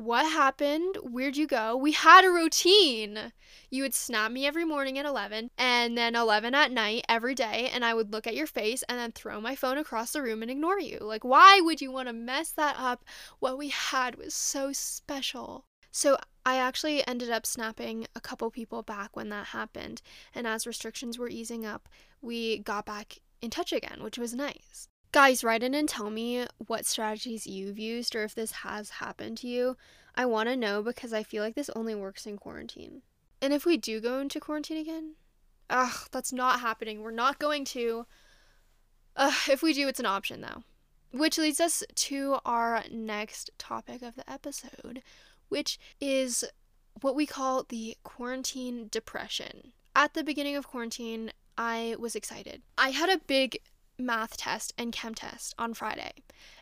what 0.00 0.24
happened? 0.24 0.96
Where'd 1.02 1.36
you 1.36 1.46
go? 1.46 1.76
We 1.76 1.92
had 1.92 2.24
a 2.24 2.30
routine. 2.30 3.32
You 3.68 3.82
would 3.82 3.94
snap 3.94 4.32
me 4.32 4.46
every 4.46 4.64
morning 4.64 4.98
at 4.98 5.04
11 5.04 5.50
and 5.58 5.96
then 5.96 6.16
11 6.16 6.54
at 6.54 6.72
night 6.72 7.04
every 7.08 7.34
day, 7.34 7.70
and 7.72 7.84
I 7.84 7.92
would 7.92 8.10
look 8.10 8.26
at 8.26 8.34
your 8.34 8.46
face 8.46 8.82
and 8.88 8.98
then 8.98 9.12
throw 9.12 9.40
my 9.40 9.54
phone 9.54 9.76
across 9.76 10.12
the 10.12 10.22
room 10.22 10.40
and 10.42 10.50
ignore 10.50 10.80
you. 10.80 10.98
Like, 11.00 11.22
why 11.22 11.60
would 11.60 11.82
you 11.82 11.92
want 11.92 12.08
to 12.08 12.14
mess 12.14 12.50
that 12.52 12.76
up? 12.78 13.04
What 13.40 13.58
we 13.58 13.68
had 13.68 14.16
was 14.16 14.32
so 14.32 14.72
special. 14.72 15.66
So, 15.90 16.16
I 16.44 16.56
actually 16.56 17.06
ended 17.06 17.30
up 17.30 17.44
snapping 17.44 18.06
a 18.14 18.20
couple 18.20 18.50
people 18.50 18.82
back 18.82 19.14
when 19.14 19.28
that 19.28 19.48
happened, 19.48 20.02
and 20.34 20.46
as 20.46 20.66
restrictions 20.66 21.18
were 21.18 21.28
easing 21.28 21.66
up, 21.66 21.88
we 22.22 22.58
got 22.58 22.86
back 22.86 23.18
in 23.42 23.50
touch 23.50 23.72
again, 23.72 24.02
which 24.02 24.18
was 24.18 24.34
nice. 24.34 24.88
Guys, 25.12 25.42
write 25.42 25.62
in 25.62 25.74
and 25.74 25.88
tell 25.88 26.08
me 26.08 26.46
what 26.66 26.86
strategies 26.86 27.46
you've 27.46 27.78
used 27.78 28.14
or 28.14 28.22
if 28.22 28.34
this 28.34 28.52
has 28.52 28.90
happened 28.90 29.38
to 29.38 29.48
you. 29.48 29.76
I 30.14 30.24
want 30.26 30.48
to 30.48 30.56
know 30.56 30.82
because 30.82 31.12
I 31.12 31.24
feel 31.24 31.42
like 31.42 31.56
this 31.56 31.70
only 31.74 31.94
works 31.94 32.26
in 32.26 32.38
quarantine. 32.38 33.02
And 33.42 33.52
if 33.52 33.64
we 33.64 33.76
do 33.76 34.00
go 34.00 34.20
into 34.20 34.38
quarantine 34.38 34.76
again, 34.76 35.14
ugh, 35.68 36.08
that's 36.12 36.32
not 36.32 36.60
happening. 36.60 37.02
We're 37.02 37.10
not 37.10 37.38
going 37.38 37.64
to. 37.66 38.06
Ugh, 39.16 39.48
if 39.50 39.62
we 39.62 39.72
do, 39.72 39.88
it's 39.88 40.00
an 40.00 40.06
option 40.06 40.42
though. 40.42 40.62
Which 41.12 41.38
leads 41.38 41.60
us 41.60 41.82
to 41.92 42.38
our 42.44 42.84
next 42.88 43.50
topic 43.58 44.02
of 44.02 44.14
the 44.14 44.30
episode, 44.30 45.02
which 45.50 45.78
is 46.00 46.44
what 47.02 47.14
we 47.14 47.26
call 47.26 47.64
the 47.68 47.96
quarantine 48.02 48.88
depression. 48.90 49.72
At 49.94 50.14
the 50.14 50.24
beginning 50.24 50.56
of 50.56 50.66
quarantine, 50.66 51.32
I 51.58 51.96
was 51.98 52.16
excited. 52.16 52.62
I 52.78 52.90
had 52.90 53.10
a 53.10 53.18
big 53.18 53.58
math 53.98 54.36
test 54.38 54.72
and 54.78 54.92
chem 54.92 55.14
test 55.14 55.54
on 55.58 55.74
Friday, 55.74 56.12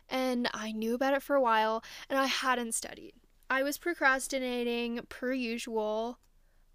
and 0.09 0.49
I 0.53 0.73
knew 0.73 0.93
about 0.93 1.13
it 1.13 1.23
for 1.23 1.35
a 1.35 1.41
while, 1.41 1.83
and 2.09 2.19
I 2.19 2.25
hadn't 2.25 2.75
studied. 2.75 3.13
I 3.49 3.63
was 3.63 3.77
procrastinating 3.77 4.99
per 5.09 5.31
usual. 5.31 6.19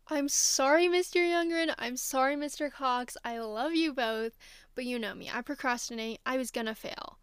I'm 0.09 0.29
sorry, 0.29 0.87
Mr. 0.87 1.17
Youngren. 1.17 1.75
I'm 1.79 1.97
sorry, 1.97 2.37
Mr. 2.37 2.71
Cox. 2.71 3.17
I 3.25 3.39
love 3.39 3.75
you 3.75 3.93
both, 3.93 4.37
but 4.75 4.85
you 4.85 4.99
know 4.99 5.15
me. 5.15 5.31
I 5.33 5.41
procrastinate. 5.43 6.21
I 6.27 6.37
was 6.37 6.51
gonna 6.51 6.75
fail. 6.75 7.19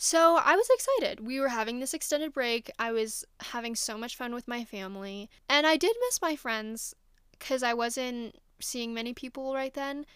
So 0.00 0.36
I 0.36 0.54
was 0.54 0.70
excited. 0.72 1.26
We 1.26 1.40
were 1.40 1.48
having 1.48 1.80
this 1.80 1.92
extended 1.92 2.32
break. 2.32 2.70
I 2.78 2.92
was 2.92 3.24
having 3.40 3.74
so 3.74 3.98
much 3.98 4.14
fun 4.14 4.32
with 4.32 4.46
my 4.46 4.64
family. 4.64 5.28
And 5.48 5.66
I 5.66 5.76
did 5.76 5.94
miss 6.06 6.22
my 6.22 6.36
friends 6.36 6.94
because 7.32 7.64
I 7.64 7.74
wasn't 7.74 8.36
seeing 8.60 8.94
many 8.94 9.12
people 9.12 9.54
right 9.54 9.74
then. 9.74 10.06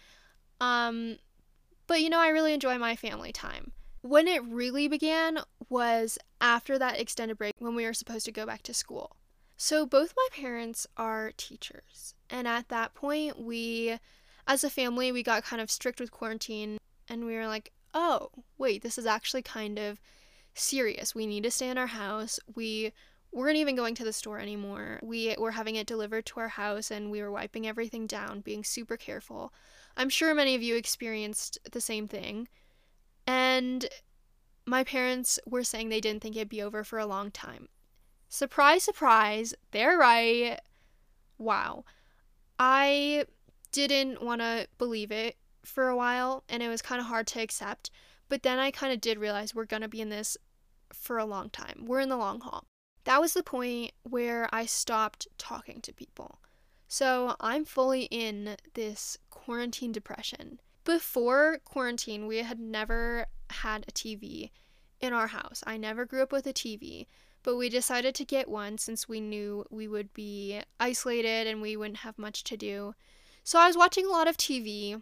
Um, 0.61 1.17
but 1.85 2.01
you 2.01 2.09
know, 2.09 2.21
I 2.21 2.29
really 2.29 2.53
enjoy 2.53 2.77
my 2.77 2.95
family 2.95 3.33
time. 3.33 3.73
When 4.01 4.25
it 4.25 4.41
really 4.45 4.87
began 4.87 5.39
was 5.67 6.17
after 6.39 6.79
that 6.79 6.99
extended 6.99 7.37
break 7.37 7.53
when 7.59 7.75
we 7.75 7.85
were 7.85 7.93
supposed 7.93 8.25
to 8.25 8.31
go 8.31 8.45
back 8.45 8.63
to 8.63 8.73
school. 8.73 9.17
So 9.57 9.85
both 9.85 10.13
my 10.15 10.27
parents 10.31 10.87
are 10.95 11.33
teachers. 11.35 12.15
And 12.29 12.47
at 12.47 12.69
that 12.69 12.93
point, 12.93 13.37
we, 13.37 13.97
as 14.47 14.63
a 14.63 14.69
family, 14.69 15.11
we 15.11 15.23
got 15.23 15.43
kind 15.43 15.61
of 15.61 15.69
strict 15.69 15.99
with 15.99 16.11
quarantine 16.11 16.77
and 17.09 17.25
we 17.25 17.35
were 17.35 17.47
like, 17.47 17.73
oh, 17.93 18.29
wait, 18.57 18.81
this 18.81 18.97
is 18.97 19.05
actually 19.05 19.41
kind 19.41 19.77
of 19.77 19.99
serious. 20.53 21.15
We 21.15 21.27
need 21.27 21.43
to 21.43 21.51
stay 21.51 21.69
in 21.69 21.77
our 21.77 21.87
house. 21.87 22.39
We 22.55 22.93
weren't 23.31 23.57
even 23.57 23.75
going 23.75 23.95
to 23.95 24.03
the 24.03 24.13
store 24.13 24.39
anymore. 24.39 24.99
We 25.01 25.35
were 25.37 25.51
having 25.51 25.75
it 25.75 25.87
delivered 25.87 26.25
to 26.27 26.39
our 26.39 26.49
house 26.49 26.91
and 26.91 27.09
we 27.09 27.21
were 27.21 27.31
wiping 27.31 27.67
everything 27.67 28.05
down, 28.05 28.41
being 28.41 28.63
super 28.63 28.95
careful. 28.95 29.51
I'm 29.97 30.09
sure 30.09 30.33
many 30.35 30.55
of 30.55 30.61
you 30.61 30.75
experienced 30.75 31.57
the 31.71 31.81
same 31.81 32.07
thing. 32.07 32.47
And 33.25 33.87
my 34.65 34.83
parents 34.83 35.39
were 35.47 35.63
saying 35.63 35.89
they 35.89 36.01
didn't 36.01 36.21
think 36.21 36.35
it'd 36.35 36.49
be 36.49 36.61
over 36.61 36.83
for 36.83 36.99
a 36.99 37.05
long 37.05 37.31
time. 37.31 37.69
Surprise, 38.29 38.83
surprise, 38.83 39.53
they're 39.71 39.97
right. 39.97 40.59
Wow. 41.37 41.85
I 42.59 43.25
didn't 43.71 44.23
want 44.23 44.41
to 44.41 44.67
believe 44.77 45.11
it 45.11 45.35
for 45.65 45.87
a 45.87 45.95
while 45.95 46.43
and 46.49 46.61
it 46.61 46.69
was 46.69 46.81
kind 46.81 46.99
of 46.99 47.07
hard 47.07 47.27
to 47.27 47.41
accept. 47.41 47.89
But 48.29 48.43
then 48.43 48.59
I 48.59 48.71
kind 48.71 48.93
of 48.93 49.01
did 49.01 49.17
realize 49.17 49.53
we're 49.53 49.65
going 49.65 49.81
to 49.81 49.87
be 49.87 50.01
in 50.01 50.09
this 50.09 50.37
for 50.93 51.17
a 51.17 51.25
long 51.25 51.49
time. 51.49 51.85
We're 51.85 51.99
in 51.99 52.09
the 52.09 52.17
long 52.17 52.39
haul. 52.41 52.65
That 53.03 53.19
was 53.19 53.33
the 53.33 53.43
point 53.43 53.91
where 54.03 54.47
I 54.51 54.65
stopped 54.65 55.27
talking 55.37 55.81
to 55.81 55.93
people. 55.93 56.39
So 56.87 57.35
I'm 57.39 57.65
fully 57.65 58.03
in 58.03 58.55
this 58.75 59.17
quarantine 59.29 59.91
depression. 59.91 60.59
Before 60.83 61.59
quarantine, 61.65 62.27
we 62.27 62.37
had 62.37 62.59
never 62.59 63.25
had 63.49 63.85
a 63.87 63.91
TV 63.91 64.51
in 64.99 65.11
our 65.11 65.27
house. 65.27 65.63
I 65.65 65.77
never 65.77 66.05
grew 66.05 66.21
up 66.21 66.31
with 66.31 66.47
a 66.47 66.53
TV, 66.53 67.07
but 67.41 67.57
we 67.57 67.67
decided 67.67 68.15
to 68.15 68.25
get 68.25 68.47
one 68.47 68.77
since 68.77 69.09
we 69.09 69.19
knew 69.19 69.65
we 69.69 69.87
would 69.87 70.13
be 70.13 70.61
isolated 70.79 71.47
and 71.47 71.61
we 71.61 71.75
wouldn't 71.75 71.99
have 71.99 72.17
much 72.17 72.43
to 72.45 72.57
do. 72.57 72.93
So 73.43 73.59
I 73.59 73.67
was 73.67 73.77
watching 73.77 74.05
a 74.05 74.11
lot 74.11 74.27
of 74.27 74.37
TV 74.37 75.01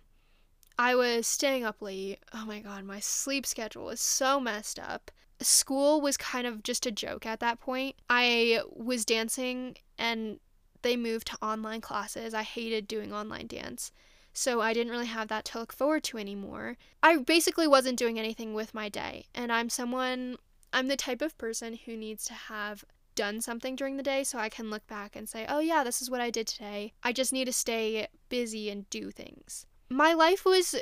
I 0.78 0.96
was 0.96 1.28
staying 1.28 1.64
up 1.64 1.82
late. 1.82 2.20
Oh 2.34 2.46
my 2.46 2.60
god, 2.60 2.84
my 2.84 3.00
sleep 3.00 3.46
schedule 3.46 3.86
was 3.86 4.02
so 4.02 4.40
messed 4.40 4.80
up. 4.80 5.12
School 5.40 6.02
was 6.02 6.18
kind 6.18 6.46
of 6.46 6.64
just 6.64 6.86
a 6.86 6.92
joke 6.92 7.26
at 7.26 7.40
that 7.40 7.60
point. 7.60 7.96
I 8.10 8.62
was 8.72 9.06
dancing 9.06 9.78
and 9.98 10.40
they 10.82 10.96
moved 10.96 11.28
to 11.28 11.38
online 11.42 11.82
classes. 11.82 12.34
I 12.34 12.44
hated 12.44 12.88
doing 12.88 13.14
online 13.14 13.48
dance. 13.48 13.92
So 14.34 14.62
I 14.62 14.74
didn't 14.74 14.92
really 14.92 15.08
have 15.08 15.28
that 15.28 15.46
to 15.46 15.60
look 15.60 15.74
forward 15.74 16.04
to 16.06 16.18
anymore. 16.18 16.78
I 17.04 17.18
basically 17.18 17.68
wasn't 17.68 18.00
doing 18.00 18.18
anything 18.18 18.54
with 18.54 18.74
my 18.74 18.88
day. 18.88 19.26
And 19.36 19.52
I'm 19.52 19.70
someone, 19.70 20.38
I'm 20.72 20.88
the 20.88 20.96
type 20.96 21.22
of 21.22 21.38
person 21.38 21.78
who 21.86 21.98
needs 21.98 22.24
to 22.26 22.34
have 22.34 22.86
done 23.14 23.42
something 23.42 23.76
during 23.76 23.98
the 23.98 24.04
day 24.04 24.24
so 24.24 24.38
I 24.38 24.48
can 24.48 24.70
look 24.70 24.88
back 24.88 25.16
and 25.16 25.28
say, 25.28 25.46
oh 25.50 25.60
yeah, 25.60 25.84
this 25.84 26.02
is 26.02 26.10
what 26.10 26.22
I 26.22 26.30
did 26.30 26.48
today. 26.48 26.94
I 27.04 27.12
just 27.12 27.34
need 27.34 27.46
to 27.46 27.54
stay 27.54 28.08
busy 28.30 28.70
and 28.70 28.90
do 28.90 29.12
things 29.12 29.66
my 29.92 30.14
life 30.14 30.46
was 30.46 30.76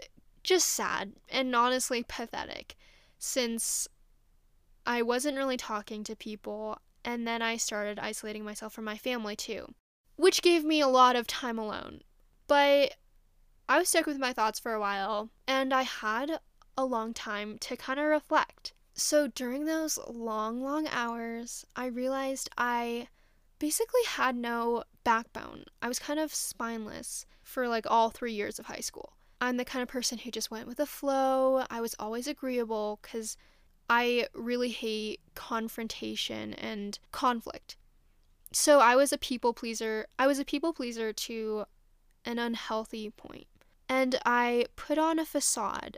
just 0.43 0.69
sad 0.69 1.13
and 1.29 1.55
honestly 1.55 2.03
pathetic 2.07 2.75
since 3.17 3.87
I 4.85 5.01
wasn't 5.01 5.37
really 5.37 5.57
talking 5.57 6.03
to 6.03 6.15
people 6.15 6.77
and 7.03 7.27
then 7.27 7.41
I 7.41 7.57
started 7.57 7.97
isolating 7.97 8.45
myself 8.45 8.73
from 8.73 8.85
my 8.85 8.97
family 8.97 9.35
too, 9.35 9.73
which 10.15 10.43
gave 10.43 10.63
me 10.63 10.79
a 10.79 10.87
lot 10.87 11.15
of 11.15 11.25
time 11.25 11.57
alone. 11.57 12.01
But 12.47 12.95
I 13.67 13.79
was 13.79 13.89
stuck 13.89 14.05
with 14.05 14.19
my 14.19 14.31
thoughts 14.31 14.59
for 14.59 14.73
a 14.73 14.79
while 14.79 15.29
and 15.47 15.73
I 15.73 15.83
had 15.83 16.39
a 16.77 16.85
long 16.85 17.13
time 17.13 17.57
to 17.61 17.75
kind 17.75 17.99
of 17.99 18.05
reflect. 18.05 18.73
So 18.93 19.27
during 19.27 19.65
those 19.65 19.97
long, 20.07 20.61
long 20.61 20.87
hours, 20.87 21.65
I 21.75 21.87
realized 21.87 22.49
I 22.57 23.07
basically 23.57 24.03
had 24.07 24.35
no 24.35 24.83
backbone. 25.03 25.65
I 25.81 25.87
was 25.87 25.97
kind 25.97 26.19
of 26.19 26.33
spineless 26.33 27.25
for 27.49 27.67
like 27.67 27.85
all 27.89 28.09
three 28.09 28.33
years 28.33 28.59
of 28.59 28.67
high 28.67 28.79
school. 28.79 29.13
I'm 29.41 29.57
the 29.57 29.65
kind 29.65 29.81
of 29.81 29.89
person 29.89 30.19
who 30.19 30.31
just 30.31 30.51
went 30.51 30.67
with 30.67 30.77
the 30.77 30.85
flow. 30.85 31.63
I 31.69 31.81
was 31.81 31.95
always 31.97 32.27
agreeable 32.27 32.99
because 33.01 33.37
I 33.89 34.27
really 34.33 34.69
hate 34.69 35.21
confrontation 35.33 36.53
and 36.53 36.99
conflict. 37.11 37.75
So 38.51 38.79
I 38.79 38.95
was 38.95 39.11
a 39.11 39.17
people 39.17 39.53
pleaser. 39.53 40.07
I 40.17 40.27
was 40.27 40.39
a 40.39 40.45
people 40.45 40.73
pleaser 40.73 41.13
to 41.13 41.65
an 42.25 42.37
unhealthy 42.37 43.09
point. 43.09 43.47
And 43.87 44.19
I 44.25 44.65
put 44.75 44.97
on 44.97 45.17
a 45.17 45.25
facade 45.25 45.97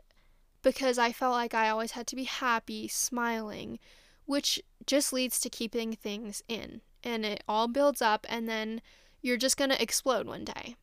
because 0.62 0.98
I 0.98 1.12
felt 1.12 1.34
like 1.34 1.54
I 1.54 1.70
always 1.70 1.92
had 1.92 2.08
to 2.08 2.16
be 2.16 2.24
happy, 2.24 2.88
smiling, 2.88 3.80
which 4.26 4.62
just 4.86 5.12
leads 5.12 5.40
to 5.42 5.50
keeping 5.50 5.94
things 5.94 6.44
in 6.48 6.82
and 7.04 7.26
it 7.26 7.44
all 7.48 7.68
builds 7.68 8.02
up 8.02 8.26
and 8.30 8.48
then 8.48 8.82
you're 9.22 9.38
just 9.38 9.58
going 9.58 9.70
to 9.70 9.82
explode 9.82 10.28
one 10.28 10.46
day. 10.46 10.76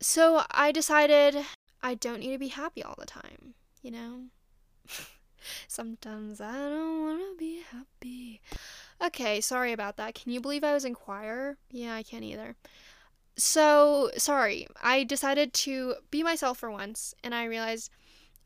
So 0.00 0.42
I 0.50 0.72
decided 0.72 1.36
I 1.82 1.94
don't 1.94 2.20
need 2.20 2.32
to 2.32 2.38
be 2.38 2.48
happy 2.48 2.82
all 2.82 2.94
the 2.98 3.06
time, 3.06 3.54
you 3.82 3.90
know? 3.90 4.24
Sometimes 5.68 6.40
I 6.40 6.52
don't 6.52 7.02
want 7.02 7.20
to 7.20 7.36
be 7.38 7.62
happy. 7.70 8.40
Okay, 9.02 9.40
sorry 9.40 9.72
about 9.72 9.96
that. 9.96 10.14
Can 10.14 10.32
you 10.32 10.40
believe 10.40 10.64
I 10.64 10.74
was 10.74 10.84
in 10.84 10.94
choir? 10.94 11.56
Yeah, 11.70 11.94
I 11.94 12.02
can't 12.02 12.24
either. 12.24 12.56
So, 13.36 14.10
sorry. 14.16 14.66
I 14.82 15.04
decided 15.04 15.52
to 15.54 15.94
be 16.10 16.22
myself 16.22 16.58
for 16.58 16.70
once 16.70 17.14
and 17.22 17.34
I 17.34 17.44
realized 17.44 17.90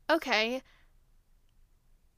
okay, 0.09 0.61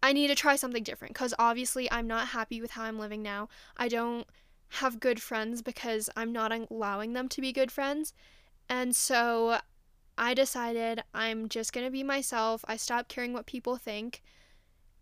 I 0.03 0.13
need 0.13 0.27
to 0.27 0.35
try 0.35 0.55
something 0.55 0.83
different 0.83 1.13
because 1.13 1.33
obviously 1.39 1.89
I'm 1.91 2.07
not 2.07 2.29
happy 2.29 2.61
with 2.61 2.71
how 2.71 2.83
I'm 2.83 2.99
living 2.99 3.21
now. 3.21 3.49
I 3.77 3.87
don't 3.87 4.27
have 4.69 4.99
good 4.99 5.21
friends 5.21 5.61
because 5.61 6.09
I'm 6.15 6.31
not 6.31 6.51
allowing 6.69 7.13
them 7.13 7.29
to 7.29 7.41
be 7.41 7.53
good 7.53 7.71
friends. 7.71 8.13
And 8.69 8.95
so 8.95 9.59
I 10.17 10.33
decided 10.33 11.03
I'm 11.13 11.47
just 11.49 11.73
going 11.73 11.85
to 11.85 11.91
be 11.91 12.03
myself. 12.03 12.65
I 12.67 12.77
stopped 12.77 13.09
caring 13.09 13.33
what 13.33 13.45
people 13.45 13.77
think. 13.77 14.21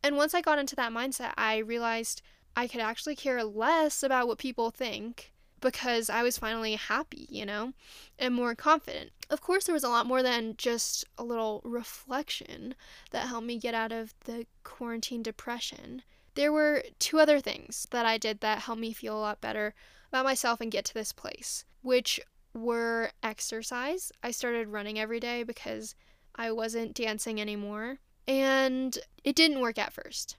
And 0.03 0.17
once 0.17 0.33
I 0.33 0.41
got 0.41 0.59
into 0.59 0.75
that 0.75 0.91
mindset, 0.91 1.33
I 1.37 1.57
realized 1.57 2.21
I 2.55 2.67
could 2.67 2.81
actually 2.81 3.15
care 3.15 3.43
less 3.43 4.03
about 4.03 4.27
what 4.27 4.37
people 4.37 4.71
think 4.71 5.31
because 5.61 6.09
I 6.09 6.21
was 6.21 6.37
finally 6.37 6.75
happy, 6.75 7.27
you 7.29 7.45
know, 7.45 7.73
and 8.19 8.35
more 8.35 8.53
confident. 8.55 9.11
Of 9.29 9.41
course, 9.41 9.65
there 9.65 9.73
was 9.73 9.83
a 9.83 9.89
lot 9.89 10.05
more 10.05 10.21
than 10.21 10.55
just 10.57 11.05
a 11.17 11.23
little 11.23 11.61
reflection 11.63 12.75
that 13.11 13.27
helped 13.27 13.47
me 13.47 13.57
get 13.57 13.73
out 13.73 13.91
of 13.91 14.13
the 14.25 14.45
quarantine 14.63 15.23
depression. 15.23 16.03
There 16.35 16.51
were 16.51 16.83
two 16.99 17.19
other 17.19 17.39
things 17.39 17.87
that 17.91 18.05
I 18.05 18.17
did 18.17 18.41
that 18.41 18.59
helped 18.59 18.81
me 18.81 18.93
feel 18.93 19.17
a 19.17 19.19
lot 19.19 19.41
better 19.41 19.73
about 20.09 20.25
myself 20.25 20.61
and 20.61 20.71
get 20.71 20.85
to 20.85 20.93
this 20.93 21.11
place, 21.11 21.65
which 21.81 22.19
were 22.55 23.11
exercise. 23.21 24.11
I 24.23 24.31
started 24.31 24.69
running 24.69 24.97
every 24.97 25.19
day 25.19 25.43
because 25.43 25.93
I 26.35 26.51
wasn't 26.51 26.95
dancing 26.95 27.39
anymore, 27.39 27.99
and 28.27 28.97
it 29.23 29.35
didn't 29.35 29.61
work 29.61 29.77
at 29.77 29.93
first. 29.93 30.37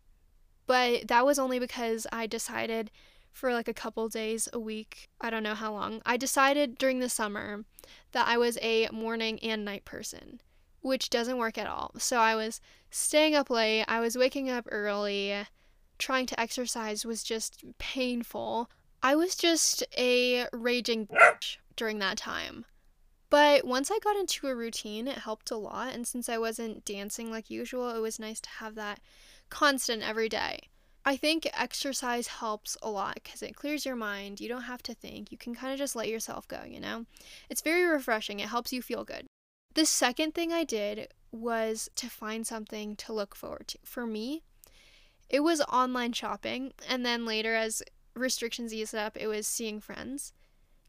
But 0.66 1.08
that 1.08 1.24
was 1.24 1.38
only 1.38 1.58
because 1.58 2.06
I 2.10 2.26
decided 2.26 2.90
for 3.32 3.52
like 3.52 3.68
a 3.68 3.74
couple 3.74 4.08
days 4.08 4.48
a 4.52 4.58
week, 4.58 5.08
I 5.20 5.30
don't 5.30 5.42
know 5.42 5.54
how 5.54 5.72
long, 5.72 6.00
I 6.06 6.16
decided 6.16 6.78
during 6.78 7.00
the 7.00 7.08
summer 7.08 7.64
that 8.12 8.26
I 8.26 8.38
was 8.38 8.58
a 8.62 8.88
morning 8.90 9.38
and 9.40 9.64
night 9.64 9.84
person, 9.84 10.40
which 10.80 11.10
doesn't 11.10 11.36
work 11.36 11.58
at 11.58 11.66
all. 11.66 11.92
So 11.98 12.16
I 12.16 12.34
was 12.34 12.60
staying 12.90 13.34
up 13.34 13.50
late, 13.50 13.84
I 13.88 14.00
was 14.00 14.16
waking 14.16 14.48
up 14.48 14.66
early, 14.70 15.34
trying 15.98 16.26
to 16.26 16.40
exercise 16.40 17.04
was 17.04 17.22
just 17.22 17.62
painful. 17.78 18.70
I 19.02 19.14
was 19.14 19.36
just 19.36 19.84
a 19.96 20.46
raging 20.52 21.06
bitch 21.06 21.58
during 21.76 21.98
that 22.00 22.18
time. 22.18 22.64
But 23.28 23.66
once 23.66 23.90
I 23.90 23.98
got 23.98 24.16
into 24.16 24.46
a 24.46 24.54
routine, 24.54 25.08
it 25.08 25.18
helped 25.18 25.50
a 25.50 25.56
lot. 25.56 25.94
And 25.94 26.06
since 26.06 26.28
I 26.28 26.38
wasn't 26.38 26.84
dancing 26.84 27.30
like 27.30 27.50
usual, 27.50 27.90
it 27.90 28.00
was 28.00 28.18
nice 28.18 28.40
to 28.40 28.50
have 28.58 28.74
that 28.76 29.00
constant 29.50 30.02
every 30.02 30.28
day. 30.28 30.68
I 31.04 31.16
think 31.16 31.48
exercise 31.52 32.26
helps 32.26 32.76
a 32.82 32.90
lot 32.90 33.20
because 33.22 33.42
it 33.42 33.54
clears 33.54 33.86
your 33.86 33.94
mind. 33.94 34.40
You 34.40 34.48
don't 34.48 34.62
have 34.62 34.82
to 34.84 34.94
think. 34.94 35.30
You 35.30 35.38
can 35.38 35.54
kind 35.54 35.72
of 35.72 35.78
just 35.78 35.94
let 35.94 36.08
yourself 36.08 36.48
go, 36.48 36.62
you 36.66 36.80
know? 36.80 37.06
It's 37.48 37.62
very 37.62 37.84
refreshing. 37.84 38.40
It 38.40 38.48
helps 38.48 38.72
you 38.72 38.82
feel 38.82 39.04
good. 39.04 39.26
The 39.74 39.86
second 39.86 40.34
thing 40.34 40.52
I 40.52 40.64
did 40.64 41.08
was 41.30 41.88
to 41.96 42.08
find 42.08 42.46
something 42.46 42.96
to 42.96 43.12
look 43.12 43.36
forward 43.36 43.68
to. 43.68 43.78
For 43.84 44.06
me, 44.06 44.42
it 45.28 45.40
was 45.40 45.60
online 45.62 46.12
shopping. 46.12 46.72
And 46.88 47.06
then 47.06 47.24
later, 47.24 47.54
as 47.54 47.82
restrictions 48.14 48.74
eased 48.74 48.94
up, 48.94 49.16
it 49.16 49.26
was 49.26 49.46
seeing 49.46 49.80
friends 49.80 50.32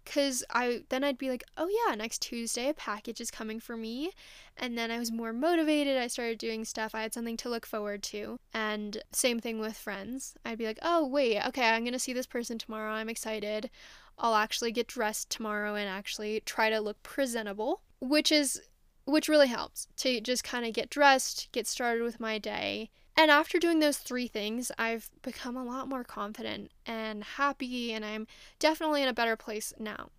because 0.08 0.44
I 0.50 0.84
then 0.90 1.04
I'd 1.04 1.18
be 1.18 1.30
like, 1.30 1.44
oh 1.58 1.68
yeah, 1.68 1.94
next 1.96 2.22
Tuesday 2.22 2.70
a 2.70 2.74
package 2.74 3.20
is 3.20 3.30
coming 3.30 3.60
for 3.60 3.76
me, 3.76 4.12
and 4.56 4.78
then 4.78 4.90
I 4.90 5.00
was 5.00 5.12
more 5.12 5.34
motivated. 5.34 5.98
I 5.98 6.08
started 6.08 6.38
doing 6.38 6.64
stuff. 6.64 6.96
I 6.96 7.02
had 7.02 7.14
something 7.14 7.36
to 7.38 7.50
look 7.50 7.66
forward 7.66 8.04
to, 8.04 8.40
and 8.54 9.04
same 9.12 9.40
thing 9.40 9.60
with 9.60 9.78
friends. 9.78 10.36
I'd 10.46 10.58
be 10.58 10.66
like, 10.66 10.80
oh 10.82 11.06
wait, 11.06 11.46
okay, 11.48 11.70
I'm 11.70 11.84
gonna 11.84 12.00
see 12.00 12.14
this 12.14 12.26
person 12.26 12.58
tomorrow. 12.58 12.94
I'm 12.94 13.10
excited. 13.10 13.70
I'll 14.18 14.36
actually 14.36 14.72
get 14.72 14.88
dressed 14.88 15.30
tomorrow 15.30 15.76
and 15.76 15.90
actually 15.90 16.42
try 16.46 16.70
to 16.70 16.80
look 16.80 17.04
presentable, 17.04 17.82
which 18.00 18.32
is 18.32 18.62
which 19.06 19.30
really 19.30 19.48
helps 19.48 19.88
to 19.98 20.22
just 20.22 20.44
kind 20.44 20.66
of 20.66 20.74
get 20.74 20.90
dressed, 20.90 21.50
get 21.52 21.68
started 21.68 22.04
with 22.04 22.20
my 22.20 22.38
day, 22.38 22.90
and 23.18 23.32
after 23.32 23.58
doing 23.58 23.80
those 23.80 23.98
three 23.98 24.28
things, 24.28 24.72
I've 24.78 25.10
become 25.24 25.58
a 25.58 25.66
lot 25.66 25.90
more 25.90 26.04
confident 26.04 26.72
and 26.86 27.24
happy, 27.24 27.92
and 27.92 28.06
I'm 28.06 28.28
definitely 28.60 29.02
in 29.02 29.10
a 29.10 29.14
better 29.14 29.36
place 29.36 29.74
now. 29.80 30.12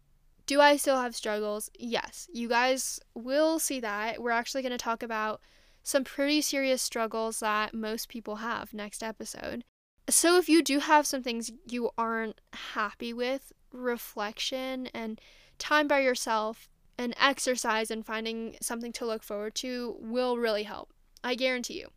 Do 0.47 0.61
I 0.61 0.77
still 0.77 1.01
have 1.01 1.15
struggles? 1.15 1.71
Yes. 1.79 2.29
You 2.33 2.49
guys 2.49 2.99
will 3.15 3.61
see 3.61 3.79
that. 3.81 4.21
We're 4.21 4.33
actually 4.33 4.63
going 4.63 4.73
to 4.73 4.79
talk 4.79 5.03
about 5.03 5.41
some 5.85 6.03
pretty 6.03 6.41
serious 6.41 6.83
struggles 6.83 7.41
that 7.41 7.73
most 7.73 8.09
people 8.09 8.37
have 8.37 8.75
next 8.75 9.03
episode. 9.03 9.65
So, 10.11 10.37
if 10.39 10.49
you 10.49 10.63
do 10.63 10.81
have 10.81 11.07
some 11.07 11.23
things 11.23 11.53
you 11.69 11.91
aren't 11.97 12.41
happy 12.73 13.13
with, 13.13 13.53
reflection 13.73 14.89
and 14.89 15.21
time 15.59 15.87
by 15.87 16.01
yourself 16.01 16.69
and 16.97 17.15
exercise 17.21 17.91
and 17.91 18.05
finding 18.05 18.57
something 18.61 18.93
to 18.93 19.07
look 19.07 19.23
forward 19.23 19.55
to 19.57 19.97
will 20.01 20.37
really 20.37 20.65
help. 20.65 20.93
I 21.23 21.35
guarantee 21.35 21.79
you. 21.79 21.91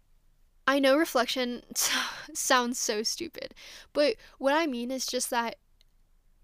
I 0.71 0.79
know 0.79 0.95
reflection 0.95 1.63
sounds 2.33 2.79
so 2.79 3.03
stupid, 3.03 3.53
but 3.91 4.15
what 4.37 4.53
I 4.53 4.67
mean 4.67 4.89
is 4.89 5.05
just 5.05 5.29
that 5.29 5.57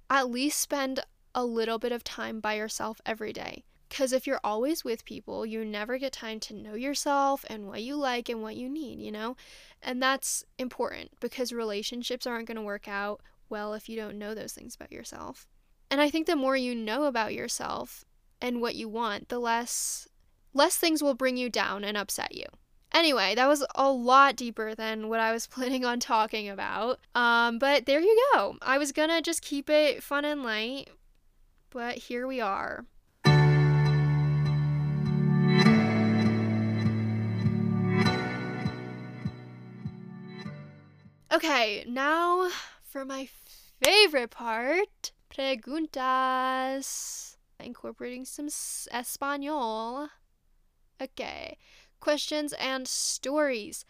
at 0.09 0.29
least 0.29 0.59
spend 0.59 0.99
a 1.33 1.45
little 1.45 1.79
bit 1.79 1.93
of 1.93 2.03
time 2.03 2.41
by 2.41 2.55
yourself 2.55 2.99
every 3.05 3.31
day. 3.31 3.63
Because 3.87 4.11
if 4.11 4.27
you're 4.27 4.41
always 4.43 4.83
with 4.83 5.05
people, 5.05 5.45
you 5.45 5.63
never 5.63 5.97
get 5.97 6.11
time 6.11 6.41
to 6.41 6.53
know 6.53 6.73
yourself 6.73 7.45
and 7.49 7.67
what 7.67 7.83
you 7.83 7.95
like 7.95 8.27
and 8.27 8.41
what 8.41 8.57
you 8.57 8.67
need, 8.67 8.99
you 8.99 9.13
know? 9.13 9.37
And 9.81 10.03
that's 10.03 10.43
important 10.57 11.11
because 11.21 11.53
relationships 11.53 12.27
aren't 12.27 12.49
going 12.49 12.57
to 12.57 12.61
work 12.61 12.89
out 12.89 13.21
well 13.47 13.73
if 13.73 13.87
you 13.87 13.95
don't 13.95 14.19
know 14.19 14.35
those 14.35 14.51
things 14.51 14.75
about 14.75 14.91
yourself. 14.91 15.47
And 15.89 16.01
I 16.01 16.09
think 16.09 16.27
the 16.27 16.35
more 16.35 16.57
you 16.57 16.75
know 16.75 17.05
about 17.05 17.33
yourself 17.33 18.03
and 18.41 18.59
what 18.59 18.75
you 18.75 18.89
want, 18.89 19.29
the 19.29 19.39
less 19.39 20.09
less 20.53 20.75
things 20.75 21.01
will 21.01 21.13
bring 21.13 21.37
you 21.37 21.49
down 21.49 21.85
and 21.85 21.95
upset 21.95 22.35
you. 22.35 22.47
Anyway, 22.93 23.35
that 23.35 23.47
was 23.47 23.65
a 23.75 23.91
lot 23.91 24.35
deeper 24.35 24.73
than 24.73 25.09
what 25.09 25.19
I 25.19 25.31
was 25.31 25.47
planning 25.47 25.85
on 25.85 25.99
talking 25.99 26.49
about. 26.49 26.99
Um, 27.15 27.59
but 27.59 27.85
there 27.85 27.99
you 27.99 28.29
go. 28.33 28.57
I 28.61 28.77
was 28.77 28.91
gonna 28.91 29.21
just 29.21 29.41
keep 29.41 29.69
it 29.69 30.03
fun 30.03 30.25
and 30.25 30.43
light, 30.43 30.89
but 31.69 31.97
here 31.97 32.27
we 32.27 32.41
are. 32.41 32.85
Okay, 41.29 41.83
now 41.87 42.49
for 42.81 43.05
my 43.05 43.27
favorite 43.83 44.31
part 44.31 45.11
preguntas. 45.29 47.35
Incorporating 47.59 48.23
some 48.23 48.47
Espanol. 48.47 50.09
Okay 51.01 51.57
questions, 52.07 52.53
and 52.53 52.87
stories. 52.87 53.83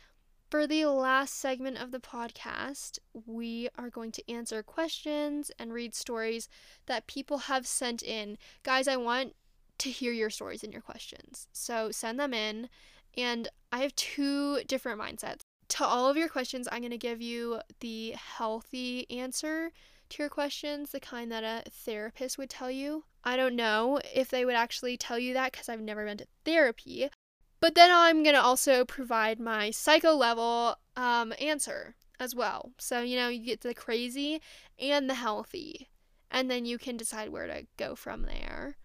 For 0.49 0.65
the 0.65 0.85
last 0.85 1.35
segment 1.35 1.77
of 1.77 1.91
the 1.91 1.99
podcast, 1.99 2.97
we 3.13 3.69
are 3.77 3.91
going 3.91 4.11
to 4.13 4.27
answer 4.27 4.63
questions 4.63 5.51
and 5.59 5.71
read 5.71 5.93
stories 5.93 6.49
that 6.87 7.05
people 7.05 7.37
have 7.37 7.67
sent 7.67 8.01
in. 8.01 8.39
Guys, 8.63 8.87
I 8.87 8.97
want 8.97 9.35
to 9.77 9.91
hear 9.91 10.11
your 10.11 10.31
stories 10.31 10.63
and 10.63 10.73
your 10.73 10.81
questions. 10.81 11.47
So 11.53 11.91
send 11.91 12.19
them 12.19 12.33
in. 12.33 12.69
And 13.15 13.49
I 13.71 13.83
have 13.83 13.95
two 13.95 14.63
different 14.63 14.99
mindsets. 14.99 15.41
To 15.67 15.85
all 15.85 16.09
of 16.09 16.17
your 16.17 16.27
questions, 16.27 16.67
I'm 16.71 16.79
going 16.81 16.89
to 16.89 16.97
give 16.97 17.21
you 17.21 17.61
the 17.81 18.15
healthy 18.17 19.05
answer 19.11 19.69
to 20.09 20.23
your 20.23 20.29
questions, 20.29 20.89
the 20.89 20.99
kind 20.99 21.31
that 21.31 21.43
a 21.43 21.69
therapist 21.69 22.39
would 22.39 22.49
tell 22.49 22.71
you. 22.71 23.03
I 23.23 23.37
don't 23.37 23.55
know 23.55 23.99
if 24.11 24.29
they 24.29 24.43
would 24.43 24.55
actually 24.55 24.97
tell 24.97 25.19
you 25.19 25.35
that 25.35 25.51
because 25.51 25.69
I've 25.69 25.81
never 25.81 26.05
been 26.05 26.17
to 26.17 26.27
therapy, 26.45 27.09
but 27.59 27.75
then 27.75 27.89
I'm 27.91 28.23
going 28.23 28.35
to 28.35 28.41
also 28.41 28.85
provide 28.85 29.39
my 29.39 29.71
psycho 29.71 30.13
level 30.13 30.75
um, 30.95 31.33
answer 31.39 31.95
as 32.19 32.35
well. 32.35 32.71
So, 32.77 33.01
you 33.01 33.17
know, 33.17 33.29
you 33.29 33.45
get 33.45 33.61
the 33.61 33.73
crazy 33.73 34.41
and 34.79 35.09
the 35.09 35.15
healthy, 35.15 35.89
and 36.29 36.49
then 36.49 36.65
you 36.65 36.77
can 36.77 36.97
decide 36.97 37.29
where 37.29 37.47
to 37.47 37.65
go 37.77 37.95
from 37.95 38.23
there. 38.23 38.77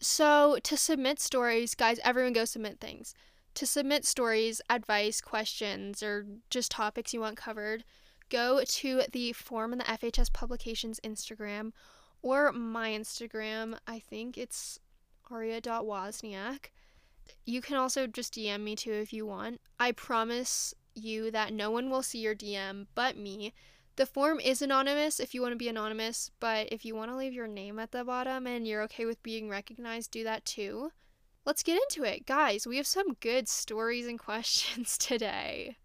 So, 0.00 0.58
to 0.62 0.76
submit 0.76 1.20
stories, 1.20 1.74
guys, 1.74 1.98
everyone 2.04 2.32
go 2.32 2.44
submit 2.44 2.80
things. 2.80 3.14
To 3.54 3.66
submit 3.66 4.04
stories, 4.04 4.60
advice, 4.70 5.20
questions, 5.20 6.02
or 6.02 6.26
just 6.50 6.70
topics 6.70 7.12
you 7.12 7.20
want 7.20 7.36
covered, 7.36 7.84
go 8.28 8.62
to 8.64 9.02
the 9.10 9.32
form 9.32 9.72
in 9.72 9.78
the 9.78 9.84
FHS 9.84 10.32
Publications 10.32 11.00
Instagram 11.02 11.72
or 12.22 12.52
my 12.52 12.90
Instagram. 12.90 13.78
I 13.86 13.98
think 13.98 14.38
it's 14.38 14.78
aria.wozniak. 15.30 16.66
You 17.44 17.60
can 17.60 17.76
also 17.76 18.06
just 18.06 18.34
DM 18.34 18.60
me 18.60 18.76
too 18.76 18.92
if 18.92 19.12
you 19.12 19.26
want. 19.26 19.60
I 19.78 19.92
promise 19.92 20.74
you 20.94 21.30
that 21.30 21.52
no 21.52 21.70
one 21.70 21.90
will 21.90 22.02
see 22.02 22.18
your 22.18 22.34
DM 22.34 22.86
but 22.94 23.16
me. 23.16 23.54
The 23.96 24.06
form 24.06 24.38
is 24.38 24.62
anonymous 24.62 25.18
if 25.18 25.34
you 25.34 25.42
want 25.42 25.52
to 25.52 25.58
be 25.58 25.68
anonymous, 25.68 26.30
but 26.38 26.68
if 26.70 26.84
you 26.84 26.94
want 26.94 27.10
to 27.10 27.16
leave 27.16 27.32
your 27.32 27.48
name 27.48 27.78
at 27.78 27.90
the 27.90 28.04
bottom 28.04 28.46
and 28.46 28.66
you're 28.66 28.82
okay 28.82 29.04
with 29.04 29.22
being 29.22 29.48
recognized, 29.48 30.10
do 30.10 30.22
that 30.24 30.44
too. 30.44 30.92
Let's 31.44 31.62
get 31.62 31.80
into 31.82 32.04
it. 32.04 32.26
Guys, 32.26 32.66
we 32.66 32.76
have 32.76 32.86
some 32.86 33.14
good 33.14 33.48
stories 33.48 34.06
and 34.06 34.18
questions 34.18 34.98
today. 34.98 35.76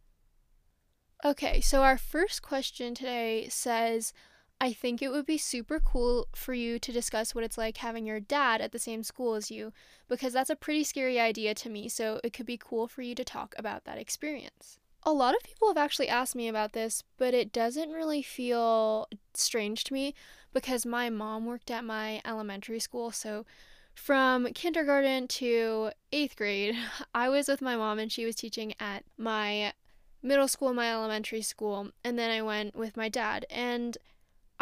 Okay, 1.26 1.62
so 1.62 1.84
our 1.84 1.98
first 1.98 2.42
question 2.42 2.94
today 2.94 3.48
says 3.50 4.12
I 4.60 4.72
think 4.72 5.02
it 5.02 5.12
would 5.12 5.26
be 5.26 5.38
super 5.38 5.80
cool 5.80 6.28
for 6.36 6.54
you 6.54 6.80
to 6.80 6.92
discuss 6.92 7.36
what 7.36 7.44
it's 7.44 7.58
like 7.58 7.78
having 7.78 8.06
your 8.06 8.20
dad 8.20 8.62
at 8.62 8.72
the 8.72 8.80
same 8.80 9.04
school 9.04 9.36
as 9.36 9.52
you, 9.52 9.74
because 10.08 10.34
that's 10.34 10.50
a 10.50 10.56
pretty 10.56 10.84
scary 10.84 11.20
idea 11.20 11.54
to 11.56 11.70
me, 11.70 11.90
so 11.90 12.22
it 12.24 12.32
could 12.34 12.46
be 12.46 12.58
cool 12.58 12.88
for 12.88 13.02
you 13.02 13.14
to 13.16 13.26
talk 13.26 13.54
about 13.58 13.84
that 13.84 13.98
experience. 13.98 14.80
A 15.04 15.12
lot 15.12 15.36
of 15.36 15.44
people 15.44 15.68
have 15.68 15.78
actually 15.78 16.08
asked 16.08 16.36
me 16.36 16.48
about 16.48 16.72
this, 16.72 17.04
but 17.18 17.34
it 17.34 17.52
doesn't 17.52 17.92
really 17.92 18.22
feel 18.22 19.10
strange 19.34 19.84
to 19.86 19.94
me 19.94 20.16
because 20.54 20.86
my 20.86 21.10
mom 21.10 21.46
worked 21.46 21.70
at 21.70 21.84
my 21.84 22.22
elementary 22.24 22.80
school, 22.80 23.12
so 23.12 23.46
from 23.94 24.48
kindergarten 24.54 25.28
to 25.28 25.92
eighth 26.12 26.36
grade, 26.36 26.76
I 27.14 27.30
was 27.30 27.48
with 27.48 27.62
my 27.62 27.76
mom 27.76 28.00
and 28.00 28.12
she 28.12 28.26
was 28.26 28.36
teaching 28.36 28.74
at 28.80 29.04
my 29.18 29.74
middle 30.22 30.48
school, 30.48 30.74
my 30.74 30.92
elementary 30.92 31.42
school, 31.42 31.90
and 32.04 32.18
then 32.18 32.32
I 32.32 32.42
went 32.42 32.76
with 32.76 32.98
my 32.98 33.10
dad. 33.10 33.46
And 33.50 33.98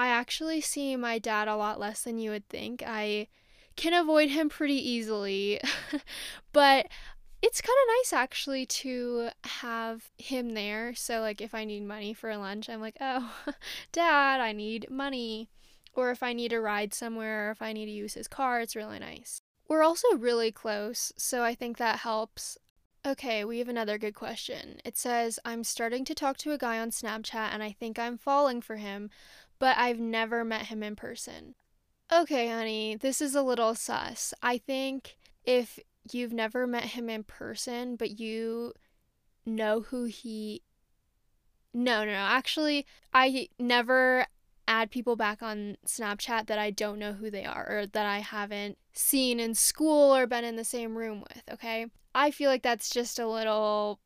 I 0.02 0.08
actually 0.08 0.62
see 0.62 0.96
my 0.96 1.20
dad 1.20 1.48
a 1.48 1.56
lot 1.56 1.80
less 1.80 2.02
than 2.02 2.18
you 2.18 2.32
would 2.32 2.50
think. 2.50 2.82
I 2.84 3.28
can 3.76 3.94
avoid 3.94 4.32
him 4.32 4.50
pretty 4.50 4.90
easily, 4.90 5.62
but 6.54 6.88
it's 7.44 7.62
kind 7.62 7.78
of 7.84 7.94
nice 8.00 8.12
actually 8.12 8.66
to 8.66 9.30
have 9.44 10.10
him 10.18 10.56
there. 10.56 10.96
So, 10.96 11.20
like, 11.20 11.40
if 11.40 11.54
I 11.54 11.66
need 11.66 11.84
money 11.84 12.16
for 12.16 12.36
lunch, 12.36 12.68
I'm 12.68 12.82
like, 12.82 12.98
oh, 13.00 13.32
dad, 13.92 14.42
I 14.42 14.54
need 14.54 14.90
money. 14.90 15.52
Or 15.94 16.10
if 16.10 16.24
I 16.24 16.34
need 16.34 16.52
a 16.52 16.60
ride 16.60 16.96
somewhere, 16.96 17.50
or 17.50 17.52
if 17.52 17.62
I 17.62 17.72
need 17.72 17.86
to 17.86 17.92
use 17.92 18.16
his 18.16 18.28
car, 18.28 18.60
it's 18.60 18.76
really 18.76 18.98
nice. 18.98 19.44
We're 19.68 19.84
also 19.84 20.18
really 20.18 20.52
close, 20.52 21.14
so 21.16 21.44
I 21.44 21.54
think 21.54 21.78
that 21.78 22.00
helps. 22.00 22.58
Okay, 23.06 23.46
we 23.46 23.60
have 23.60 23.70
another 23.70 24.00
good 24.00 24.16
question. 24.16 24.80
It 24.84 24.98
says, 24.98 25.38
I'm 25.46 25.64
starting 25.64 26.06
to 26.06 26.16
talk 26.16 26.38
to 26.38 26.54
a 26.54 26.58
guy 26.58 26.80
on 26.80 26.90
Snapchat 26.90 27.50
and 27.52 27.62
I 27.62 27.72
think 27.72 28.00
I'm 28.00 28.18
falling 28.18 28.62
for 28.62 28.78
him, 28.78 29.10
but 29.62 29.78
I've 29.78 30.00
never 30.00 30.44
met 30.44 30.64
him 30.66 30.82
in 30.82 30.96
person. 30.96 31.54
Okay, 32.12 32.50
honey, 32.50 32.96
this 32.96 33.22
is 33.22 33.36
a 33.36 33.44
little 33.44 33.76
sus. 33.76 34.34
I 34.42 34.58
think 34.58 35.18
if 35.46 35.80
you've 36.12 36.34
never 36.34 36.66
met 36.66 36.86
him 36.86 37.12
in 37.12 37.24
person, 37.24 37.96
but 37.96 38.20
you 38.20 38.74
know 39.46 39.82
who 39.82 40.06
he. 40.06 40.64
No, 41.76 42.04
no, 42.04 42.12
no. 42.12 42.18
Actually, 42.18 42.88
I 43.14 43.50
never 43.60 44.26
add 44.68 44.90
people 44.90 45.16
back 45.16 45.44
on 45.44 45.78
Snapchat 45.86 46.48
that 46.48 46.58
I 46.58 46.72
don't 46.72 46.98
know 46.98 47.14
who 47.14 47.30
they 47.30 47.46
are 47.46 47.68
or 47.70 47.86
that 47.86 48.06
I 48.08 48.18
haven't 48.20 48.80
seen 48.94 49.40
in 49.40 49.54
school 49.54 50.16
or 50.16 50.26
been 50.26 50.44
in 50.44 50.56
the 50.56 50.64
same 50.64 50.98
room 50.98 51.22
with, 51.22 51.44
okay? 51.54 51.86
I 52.16 52.32
feel 52.32 52.50
like 52.50 52.64
that's 52.64 52.90
just 52.90 53.20
a 53.20 53.28
little 53.28 54.00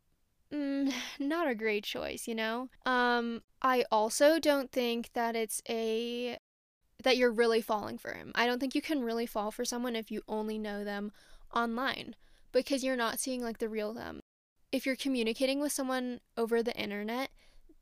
mm, 0.55 0.93
not 1.19 1.47
a 1.47 1.55
great 1.55 1.83
choice, 1.83 2.27
you 2.27 2.35
know? 2.35 2.69
Um, 2.85 3.41
I 3.61 3.85
also 3.91 4.39
don't 4.39 4.71
think 4.71 5.11
that 5.13 5.35
it's 5.35 5.61
a 5.69 6.37
that 7.03 7.17
you're 7.17 7.31
really 7.31 7.61
falling 7.61 7.97
for 7.97 8.13
him. 8.13 8.31
I 8.35 8.47
don't 8.47 8.59
think 8.59 8.73
you 8.73 8.81
can 8.81 9.03
really 9.03 9.25
fall 9.25 9.51
for 9.51 9.65
someone 9.65 9.95
if 9.95 10.09
you 10.09 10.21
only 10.27 10.57
know 10.57 10.83
them 10.83 11.11
online 11.53 12.15
because 12.51 12.83
you're 12.83 12.95
not 12.95 13.19
seeing 13.19 13.43
like 13.43 13.59
the 13.59 13.69
real 13.69 13.93
them. 13.93 14.21
If 14.71 14.85
you're 14.85 14.95
communicating 14.95 15.59
with 15.59 15.71
someone 15.71 16.21
over 16.37 16.63
the 16.63 16.75
internet, 16.75 17.29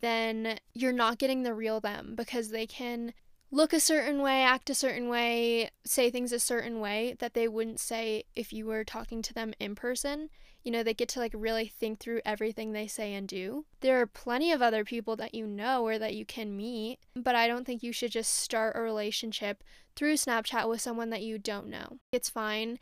then 0.02 0.60
you're 0.74 0.92
not 0.92 1.20
getting 1.20 1.44
the 1.44 1.54
real 1.54 1.80
them 1.80 2.16
because 2.16 2.50
they 2.50 2.68
can 2.68 3.14
look 3.52 3.72
a 3.72 3.80
certain 3.80 4.22
way, 4.22 4.44
act 4.44 4.70
a 4.70 4.76
certain 4.76 5.08
way, 5.10 5.70
say 5.86 6.10
things 6.10 6.34
a 6.34 6.40
certain 6.40 6.80
way 6.80 7.16
that 7.20 7.36
they 7.36 7.48
wouldn't 7.48 7.80
say 7.80 8.24
if 8.36 8.52
you 8.52 8.66
were 8.66 8.84
talking 8.84 9.22
to 9.22 9.34
them 9.34 9.54
in 9.60 9.76
person. 9.76 10.30
You 10.64 10.72
know, 10.72 10.84
they 10.84 10.94
get 10.94 11.10
to 11.10 11.20
like 11.20 11.34
really 11.36 11.68
think 11.68 12.00
through 12.00 12.22
everything 12.26 12.72
they 12.72 12.88
say 12.88 13.14
and 13.14 13.28
do. 13.28 13.66
There 13.82 14.00
are 14.00 14.08
plenty 14.08 14.52
of 14.52 14.62
other 14.62 14.84
people 14.86 15.16
that 15.18 15.36
you 15.36 15.46
know 15.46 15.86
or 15.86 16.00
that 16.00 16.16
you 16.16 16.26
can 16.26 16.56
meet, 16.56 17.00
but 17.16 17.36
I 17.36 17.48
don't 17.48 17.66
think 17.66 17.84
you 17.84 17.92
should 17.92 18.12
just 18.12 18.34
start 18.34 18.76
a 18.76 18.82
relationship 18.82 19.64
through 19.96 20.14
Snapchat 20.14 20.70
with 20.70 20.82
someone 20.82 21.10
that 21.10 21.22
you 21.22 21.38
don't 21.38 21.68
know. 21.68 22.00
It's 22.12 22.30
fine 22.30 22.80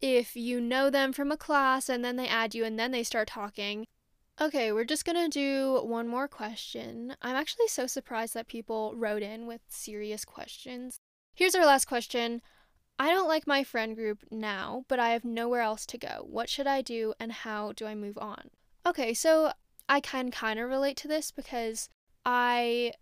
if 0.00 0.36
you 0.36 0.60
know 0.60 0.90
them 0.90 1.12
from 1.12 1.32
a 1.32 1.36
class 1.36 1.88
and 1.88 2.04
then 2.04 2.16
they 2.16 2.28
add 2.28 2.54
you 2.54 2.64
and 2.64 2.78
then 2.78 2.90
they 2.90 3.02
start 3.02 3.28
talking. 3.28 3.86
Okay, 4.40 4.72
we're 4.72 4.84
just 4.84 5.04
gonna 5.04 5.28
do 5.28 5.80
one 5.84 6.08
more 6.08 6.26
question. 6.26 7.14
I'm 7.22 7.36
actually 7.36 7.68
so 7.68 7.86
surprised 7.86 8.34
that 8.34 8.48
people 8.48 8.92
wrote 8.96 9.22
in 9.22 9.46
with 9.46 9.60
serious 9.68 10.24
questions. 10.24 10.98
Here's 11.34 11.54
our 11.54 11.64
last 11.64 11.86
question. 11.86 12.42
I 12.98 13.10
don't 13.10 13.28
like 13.28 13.46
my 13.46 13.64
friend 13.64 13.96
group 13.96 14.20
now, 14.30 14.84
but 14.88 15.00
I 15.00 15.10
have 15.10 15.24
nowhere 15.24 15.62
else 15.62 15.84
to 15.86 15.98
go. 15.98 16.26
What 16.28 16.48
should 16.48 16.66
I 16.66 16.80
do 16.80 17.14
and 17.18 17.32
how 17.32 17.72
do 17.72 17.86
I 17.86 17.94
move 17.94 18.16
on? 18.18 18.50
Okay, 18.86 19.14
so 19.14 19.52
I 19.88 20.00
can 20.00 20.30
kind 20.30 20.60
of 20.60 20.68
relate 20.68 20.96
to 20.98 21.08
this 21.08 21.30
because 21.30 21.88
I 22.24 22.92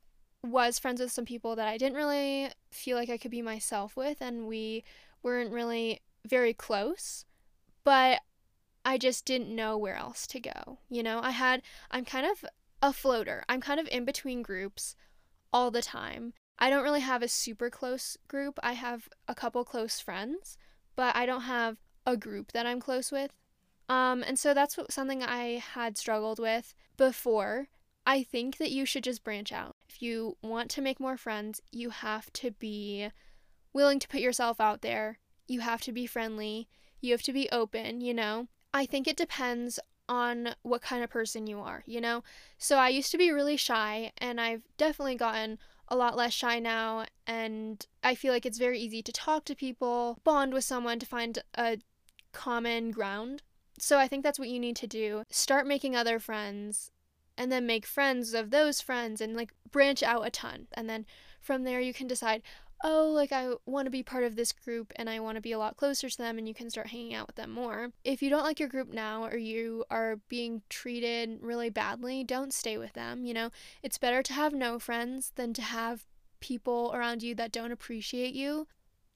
was 0.43 0.79
friends 0.79 1.01
with 1.01 1.13
some 1.13 1.25
people 1.25 1.55
that 1.57 1.69
I 1.69 1.77
didn't 1.77 1.97
really 1.97 2.51
feel 2.71 2.97
like 2.97 3.11
I 3.11 3.19
could 3.19 3.31
be 3.31 3.43
myself 3.43 3.97
with, 3.97 4.21
and 4.21 4.47
we 4.47 4.83
weren't 5.23 5.53
really 5.53 6.01
very 6.27 6.55
close. 6.55 7.25
But 7.85 8.21
I 8.85 8.99
just 8.99 9.25
didn't 9.25 9.55
know 9.55 9.77
where 9.77 9.97
else 9.97 10.27
to 10.29 10.41
go. 10.41 10.79
You 10.89 11.03
know, 11.03 11.21
I 11.23 11.31
had, 11.31 11.63
I'm 11.91 12.05
kind 12.05 12.27
of 12.27 12.45
a 12.81 12.93
floater. 12.93 13.45
I'm 13.49 13.61
kind 13.61 13.79
of 13.79 13.89
in 13.93 14.05
between 14.05 14.43
groups 14.43 14.97
all 15.53 15.71
the 15.71 15.83
time. 15.83 16.33
I 16.59 16.71
don't 16.71 16.85
really 16.85 17.01
have 17.01 17.23
a 17.23 17.29
super 17.29 17.71
close 17.71 18.17
group. 18.29 18.59
I 18.63 18.75
have 18.75 19.09
a 19.27 19.35
couple 19.35 19.65
close 19.65 20.01
friends, 20.01 20.57
but 20.95 21.17
I 21.17 21.27
don't 21.27 21.43
have 21.43 21.79
a 22.07 22.17
group 22.17 22.53
that 22.53 22.67
I'm 22.67 22.81
close 22.81 23.11
with. 23.11 23.33
Um, 23.89 24.23
and 24.23 24.39
so 24.39 24.55
that's 24.55 24.77
what, 24.77 24.93
something 24.93 25.23
I 25.23 25.63
had 25.75 25.99
struggled 25.99 26.39
with 26.39 26.75
before. 26.97 27.69
I 28.07 28.23
think 28.23 28.59
that 28.59 28.71
you 28.71 28.85
should 28.85 29.05
just 29.05 29.25
branch 29.25 29.53
out. 29.53 29.77
If 29.89 30.03
you 30.03 30.37
want 30.43 30.71
to 30.73 30.83
make 30.83 30.99
more 30.99 31.17
friends, 31.17 31.61
you 31.71 31.91
have 31.91 32.33
to 32.35 32.51
be 32.53 33.11
willing 33.73 33.99
to 33.99 34.09
put 34.09 34.21
yourself 34.21 34.61
out 34.61 34.83
there. 34.83 35.19
You 35.47 35.61
have 35.61 35.81
to 35.83 35.93
be 35.93 36.07
friendly. 36.07 36.69
You 37.01 37.13
have 37.13 37.23
to 37.23 37.33
be 37.33 37.49
open, 37.51 38.01
you 38.01 38.15
know? 38.15 38.49
I 38.75 38.87
think 38.87 39.07
it 39.07 39.17
depends 39.17 39.79
on 40.09 40.55
what 40.63 40.83
kind 40.83 41.05
of 41.05 41.11
person 41.11 41.47
you 41.47 41.61
are, 41.61 41.83
you 41.87 42.01
know? 42.01 42.23
So 42.59 42.77
I 42.77 42.89
used 42.89 43.11
to 43.13 43.19
be 43.19 43.31
really 43.31 43.57
shy, 43.57 44.13
and 44.19 44.41
I've 44.41 44.63
definitely 44.77 45.17
gotten 45.17 45.59
a 45.93 45.97
lot 45.97 46.17
less 46.17 46.33
shy 46.33 46.59
now, 46.59 47.05
and 47.27 47.87
I 48.03 48.15
feel 48.15 48.33
like 48.33 48.47
it's 48.47 48.57
very 48.57 48.81
easy 48.81 49.03
to 49.03 49.13
talk 49.13 49.45
to 49.45 49.55
people, 49.55 50.19
bond 50.25 50.55
with 50.55 50.65
someone 50.65 50.99
to 50.99 51.05
find 51.05 51.39
a 51.55 51.77
common 52.33 52.93
ground. 52.93 53.43
So 53.79 53.99
I 53.99 54.09
think 54.09 54.25
that's 54.25 54.39
what 54.39 54.49
you 54.49 54.59
need 54.59 54.77
to 54.77 54.87
do. 54.87 55.25
Start 55.29 55.67
making 55.67 55.95
other 55.95 56.19
friends 56.19 56.91
and 57.37 57.53
then 57.53 57.67
make 57.67 57.85
friends 57.85 58.33
of 58.33 58.51
those 58.51 58.81
friends 58.81 59.21
and 59.21 59.37
like 59.37 59.53
branch 59.71 60.03
out 60.03 60.27
a 60.27 60.31
ton. 60.31 60.67
And 60.73 60.89
then 60.89 61.05
from 61.43 61.65
there 61.65 61.81
you 61.81 61.93
can 61.93 62.07
decide, 62.07 62.41
oh, 62.83 63.11
like 63.15 63.33
I 63.33 63.55
want 63.67 63.87
to 63.87 63.91
be 63.91 64.03
part 64.03 64.25
of 64.25 64.37
this 64.37 64.53
group 64.53 64.93
and 64.97 65.09
I 65.09 65.21
want 65.21 65.37
to 65.37 65.41
be 65.41 65.53
a 65.53 65.59
lot 65.59 65.77
closer 65.77 66.09
to 66.09 66.19
them 66.19 66.39
and 66.39 66.49
you 66.49 66.55
can 66.55 66.71
start 66.71 66.89
hanging 66.89 67.15
out 67.15 67.27
with 67.27 67.37
them 67.37 67.51
more. 67.51 67.91
If 68.05 68.23
you 68.23 68.31
don't 68.31 68.43
like 68.43 68.59
your 68.59 68.69
group 68.69 68.93
now 68.93 69.25
or 69.25 69.37
you 69.37 69.85
are 69.91 70.17
being 70.29 70.63
treated 70.69 71.39
really 71.41 71.71
badly, 71.71 72.25
don't 72.25 72.53
stay 72.53 72.79
with 72.79 72.95
them, 72.95 73.25
you 73.25 73.35
know? 73.35 73.51
It's 73.83 73.99
better 73.99 74.23
to 74.23 74.33
have 74.33 74.53
no 74.53 74.79
friends 74.79 75.33
than 75.37 75.53
to 75.55 75.63
have 75.63 76.07
people 76.41 76.91
around 76.95 77.23
you 77.23 77.35
that 77.37 77.53
don't 77.53 77.73
appreciate 77.73 78.35
you. 78.35 78.67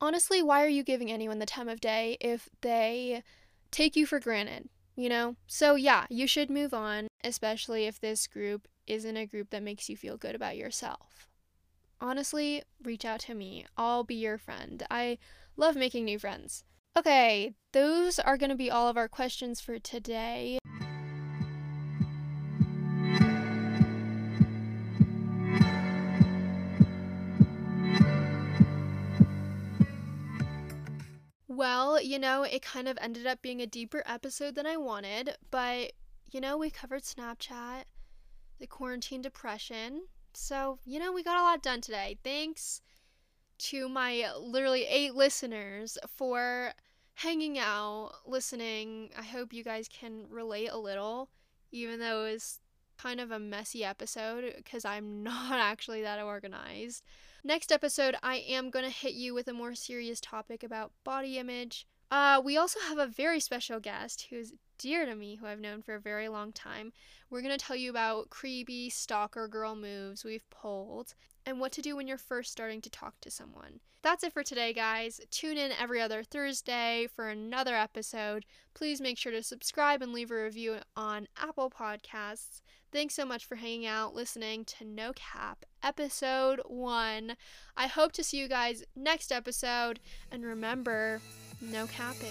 Honestly, 0.00 0.42
why 0.42 0.62
are 0.62 0.68
you 0.68 0.85
giving 0.85 1.11
anyone 1.11 1.38
the 1.38 1.46
time 1.46 1.68
of 1.68 1.81
day 1.81 2.16
if 2.20 2.48
they 2.61 3.22
take 3.70 3.96
you 3.96 4.07
for 4.07 4.20
granted, 4.20 4.68
you 4.94 5.09
know? 5.09 5.37
So, 5.46 5.74
yeah, 5.74 6.07
you 6.09 6.26
should 6.26 6.50
move 6.50 6.72
on, 6.72 7.09
especially 7.24 7.87
if 7.87 7.98
this 7.98 8.26
group 8.26 8.68
isn't 8.87 9.16
a 9.16 9.26
group 9.26 9.50
that 9.50 9.62
makes 9.62 9.88
you 9.88 9.96
feel 9.96 10.16
good 10.16 10.37
about 10.37 10.57
yourself 10.57 11.29
honestly, 12.00 12.62
reach 12.82 13.04
out 13.04 13.20
to 13.20 13.35
me. 13.35 13.66
I'll 13.76 14.04
be 14.04 14.14
your 14.14 14.38
friend. 14.38 14.82
I 14.90 15.18
love 15.56 15.76
making 15.76 16.04
new 16.04 16.18
friends. 16.18 16.64
Okay, 16.96 17.54
those 17.72 18.18
are 18.18 18.37
going 18.37 18.50
to 18.50 18.56
be 18.56 18.70
all 18.70 18.88
of 18.88 18.96
our 18.96 19.09
questions 19.09 19.61
for 19.61 19.78
today. 19.78 20.59
Well, 31.48 32.00
you 32.02 32.18
know, 32.18 32.42
it 32.42 32.61
kind 32.61 32.87
of 32.87 32.98
ended 33.00 33.26
up 33.26 33.40
being 33.40 33.62
a 33.62 33.66
deeper 33.66 34.02
episode 34.04 34.54
than 34.54 34.66
I 34.66 34.76
wanted, 34.76 35.37
but 35.50 35.92
you 36.30 36.40
know, 36.40 36.59
we 36.59 36.68
covered 36.70 37.02
Snapchat, 37.02 37.85
the 38.59 38.66
quarantine 38.66 39.22
depression, 39.22 40.02
so, 40.37 40.79
you 40.85 40.99
know, 40.99 41.12
we 41.12 41.22
got 41.22 41.38
a 41.38 41.42
lot 41.42 41.62
done 41.62 41.81
today. 41.81 42.18
Thanks 42.22 42.83
to 43.59 43.88
my 43.88 44.31
literally 44.38 44.85
eight 44.85 45.14
listeners 45.14 45.96
for 46.07 46.72
hanging 47.14 47.59
out, 47.59 48.12
listening. 48.27 49.11
I 49.18 49.22
hope 49.22 49.55
you 49.55 49.64
guys 49.64 49.88
can 49.88 50.27
relate 50.29 50.68
a 50.70 50.77
little, 50.77 51.31
even 51.72 52.01
though 52.01 52.27
it 52.27 52.33
was 52.33 52.61
kind 52.99 53.18
of 53.18 53.31
a 53.31 53.38
messy 53.38 53.83
episode 53.83 54.53
because 54.57 54.85
I'm 54.85 55.22
not 55.22 55.59
actually 55.59 56.03
that 56.03 56.22
organized. 56.22 57.03
Next 57.42 57.72
episode, 57.72 58.16
I 58.22 58.37
am 58.37 58.70
going 58.70 58.85
to 58.85 58.90
hit 58.90 59.14
you 59.14 59.33
with 59.33 59.49
a 59.49 59.55
more 59.55 59.75
serious 59.75 60.20
topic 60.20 60.62
about 60.62 60.92
body 61.03 61.38
image. 61.38 61.87
Uh, 62.11 62.42
we 62.44 62.59
also 62.59 62.79
have 62.81 62.99
a 62.99 63.07
very 63.07 63.40
special 63.40 63.81
guest 63.81 64.27
who's 64.29 64.53
dear 64.79 65.07
to 65.07 65.15
me, 65.15 65.37
who 65.37 65.47
I've 65.47 65.61
known 65.61 65.83
for 65.83 65.95
a 65.95 66.01
very 66.01 66.29
long 66.29 66.53
time. 66.53 66.93
We're 67.31 67.43
going 67.43 67.57
to 67.57 67.65
tell 67.65 67.77
you 67.77 67.91
about 67.91 68.31
creepy 68.31 68.91
stalker 68.91 69.49
girl 69.49 69.75
moves 69.75 70.25
we've 70.25 70.49
pulled 70.51 71.15
and 71.45 71.61
what 71.61 71.73
to 71.73 71.83
do 71.83 71.97
when 71.97 72.07
you're 72.07 72.19
first 72.19 72.53
starting 72.53 72.81
to 72.83 72.91
talk 72.91 73.15
to 73.21 73.31
someone. 73.31 73.81
That's 74.03 74.23
it 74.23 74.33
for 74.33 74.45
today, 74.45 74.73
guys. 74.73 75.21
Tune 75.33 75.57
in 75.57 75.73
every 75.73 76.01
other 76.01 76.23
Thursday 76.23 77.09
for 77.12 77.29
another 77.29 77.75
episode. 77.75 78.45
Please 78.73 79.01
make 79.01 79.19
sure 79.19 79.33
to 79.33 79.43
subscribe 79.43 80.01
and 80.01 80.12
leave 80.12 80.31
a 80.31 80.45
review 80.45 80.77
on 80.97 81.27
Apple 81.37 81.71
Podcasts. 81.71 82.61
Thanks 82.93 83.15
so 83.15 83.27
much 83.27 83.45
for 83.45 83.57
hanging 83.57 83.85
out, 83.85 84.15
listening 84.15 84.65
to 84.67 84.85
No 84.85 85.12
Cap, 85.15 85.65
episode 85.83 86.61
one. 86.67 87.37
I 87.77 87.89
hope 87.89 88.12
to 88.12 88.23
see 88.23 88.39
you 88.39 88.49
guys 88.49 88.85
next 88.95 89.33
episode. 89.33 89.99
And 90.31 90.45
remember, 90.45 91.21
no 91.61 91.89
capping. 91.89 92.31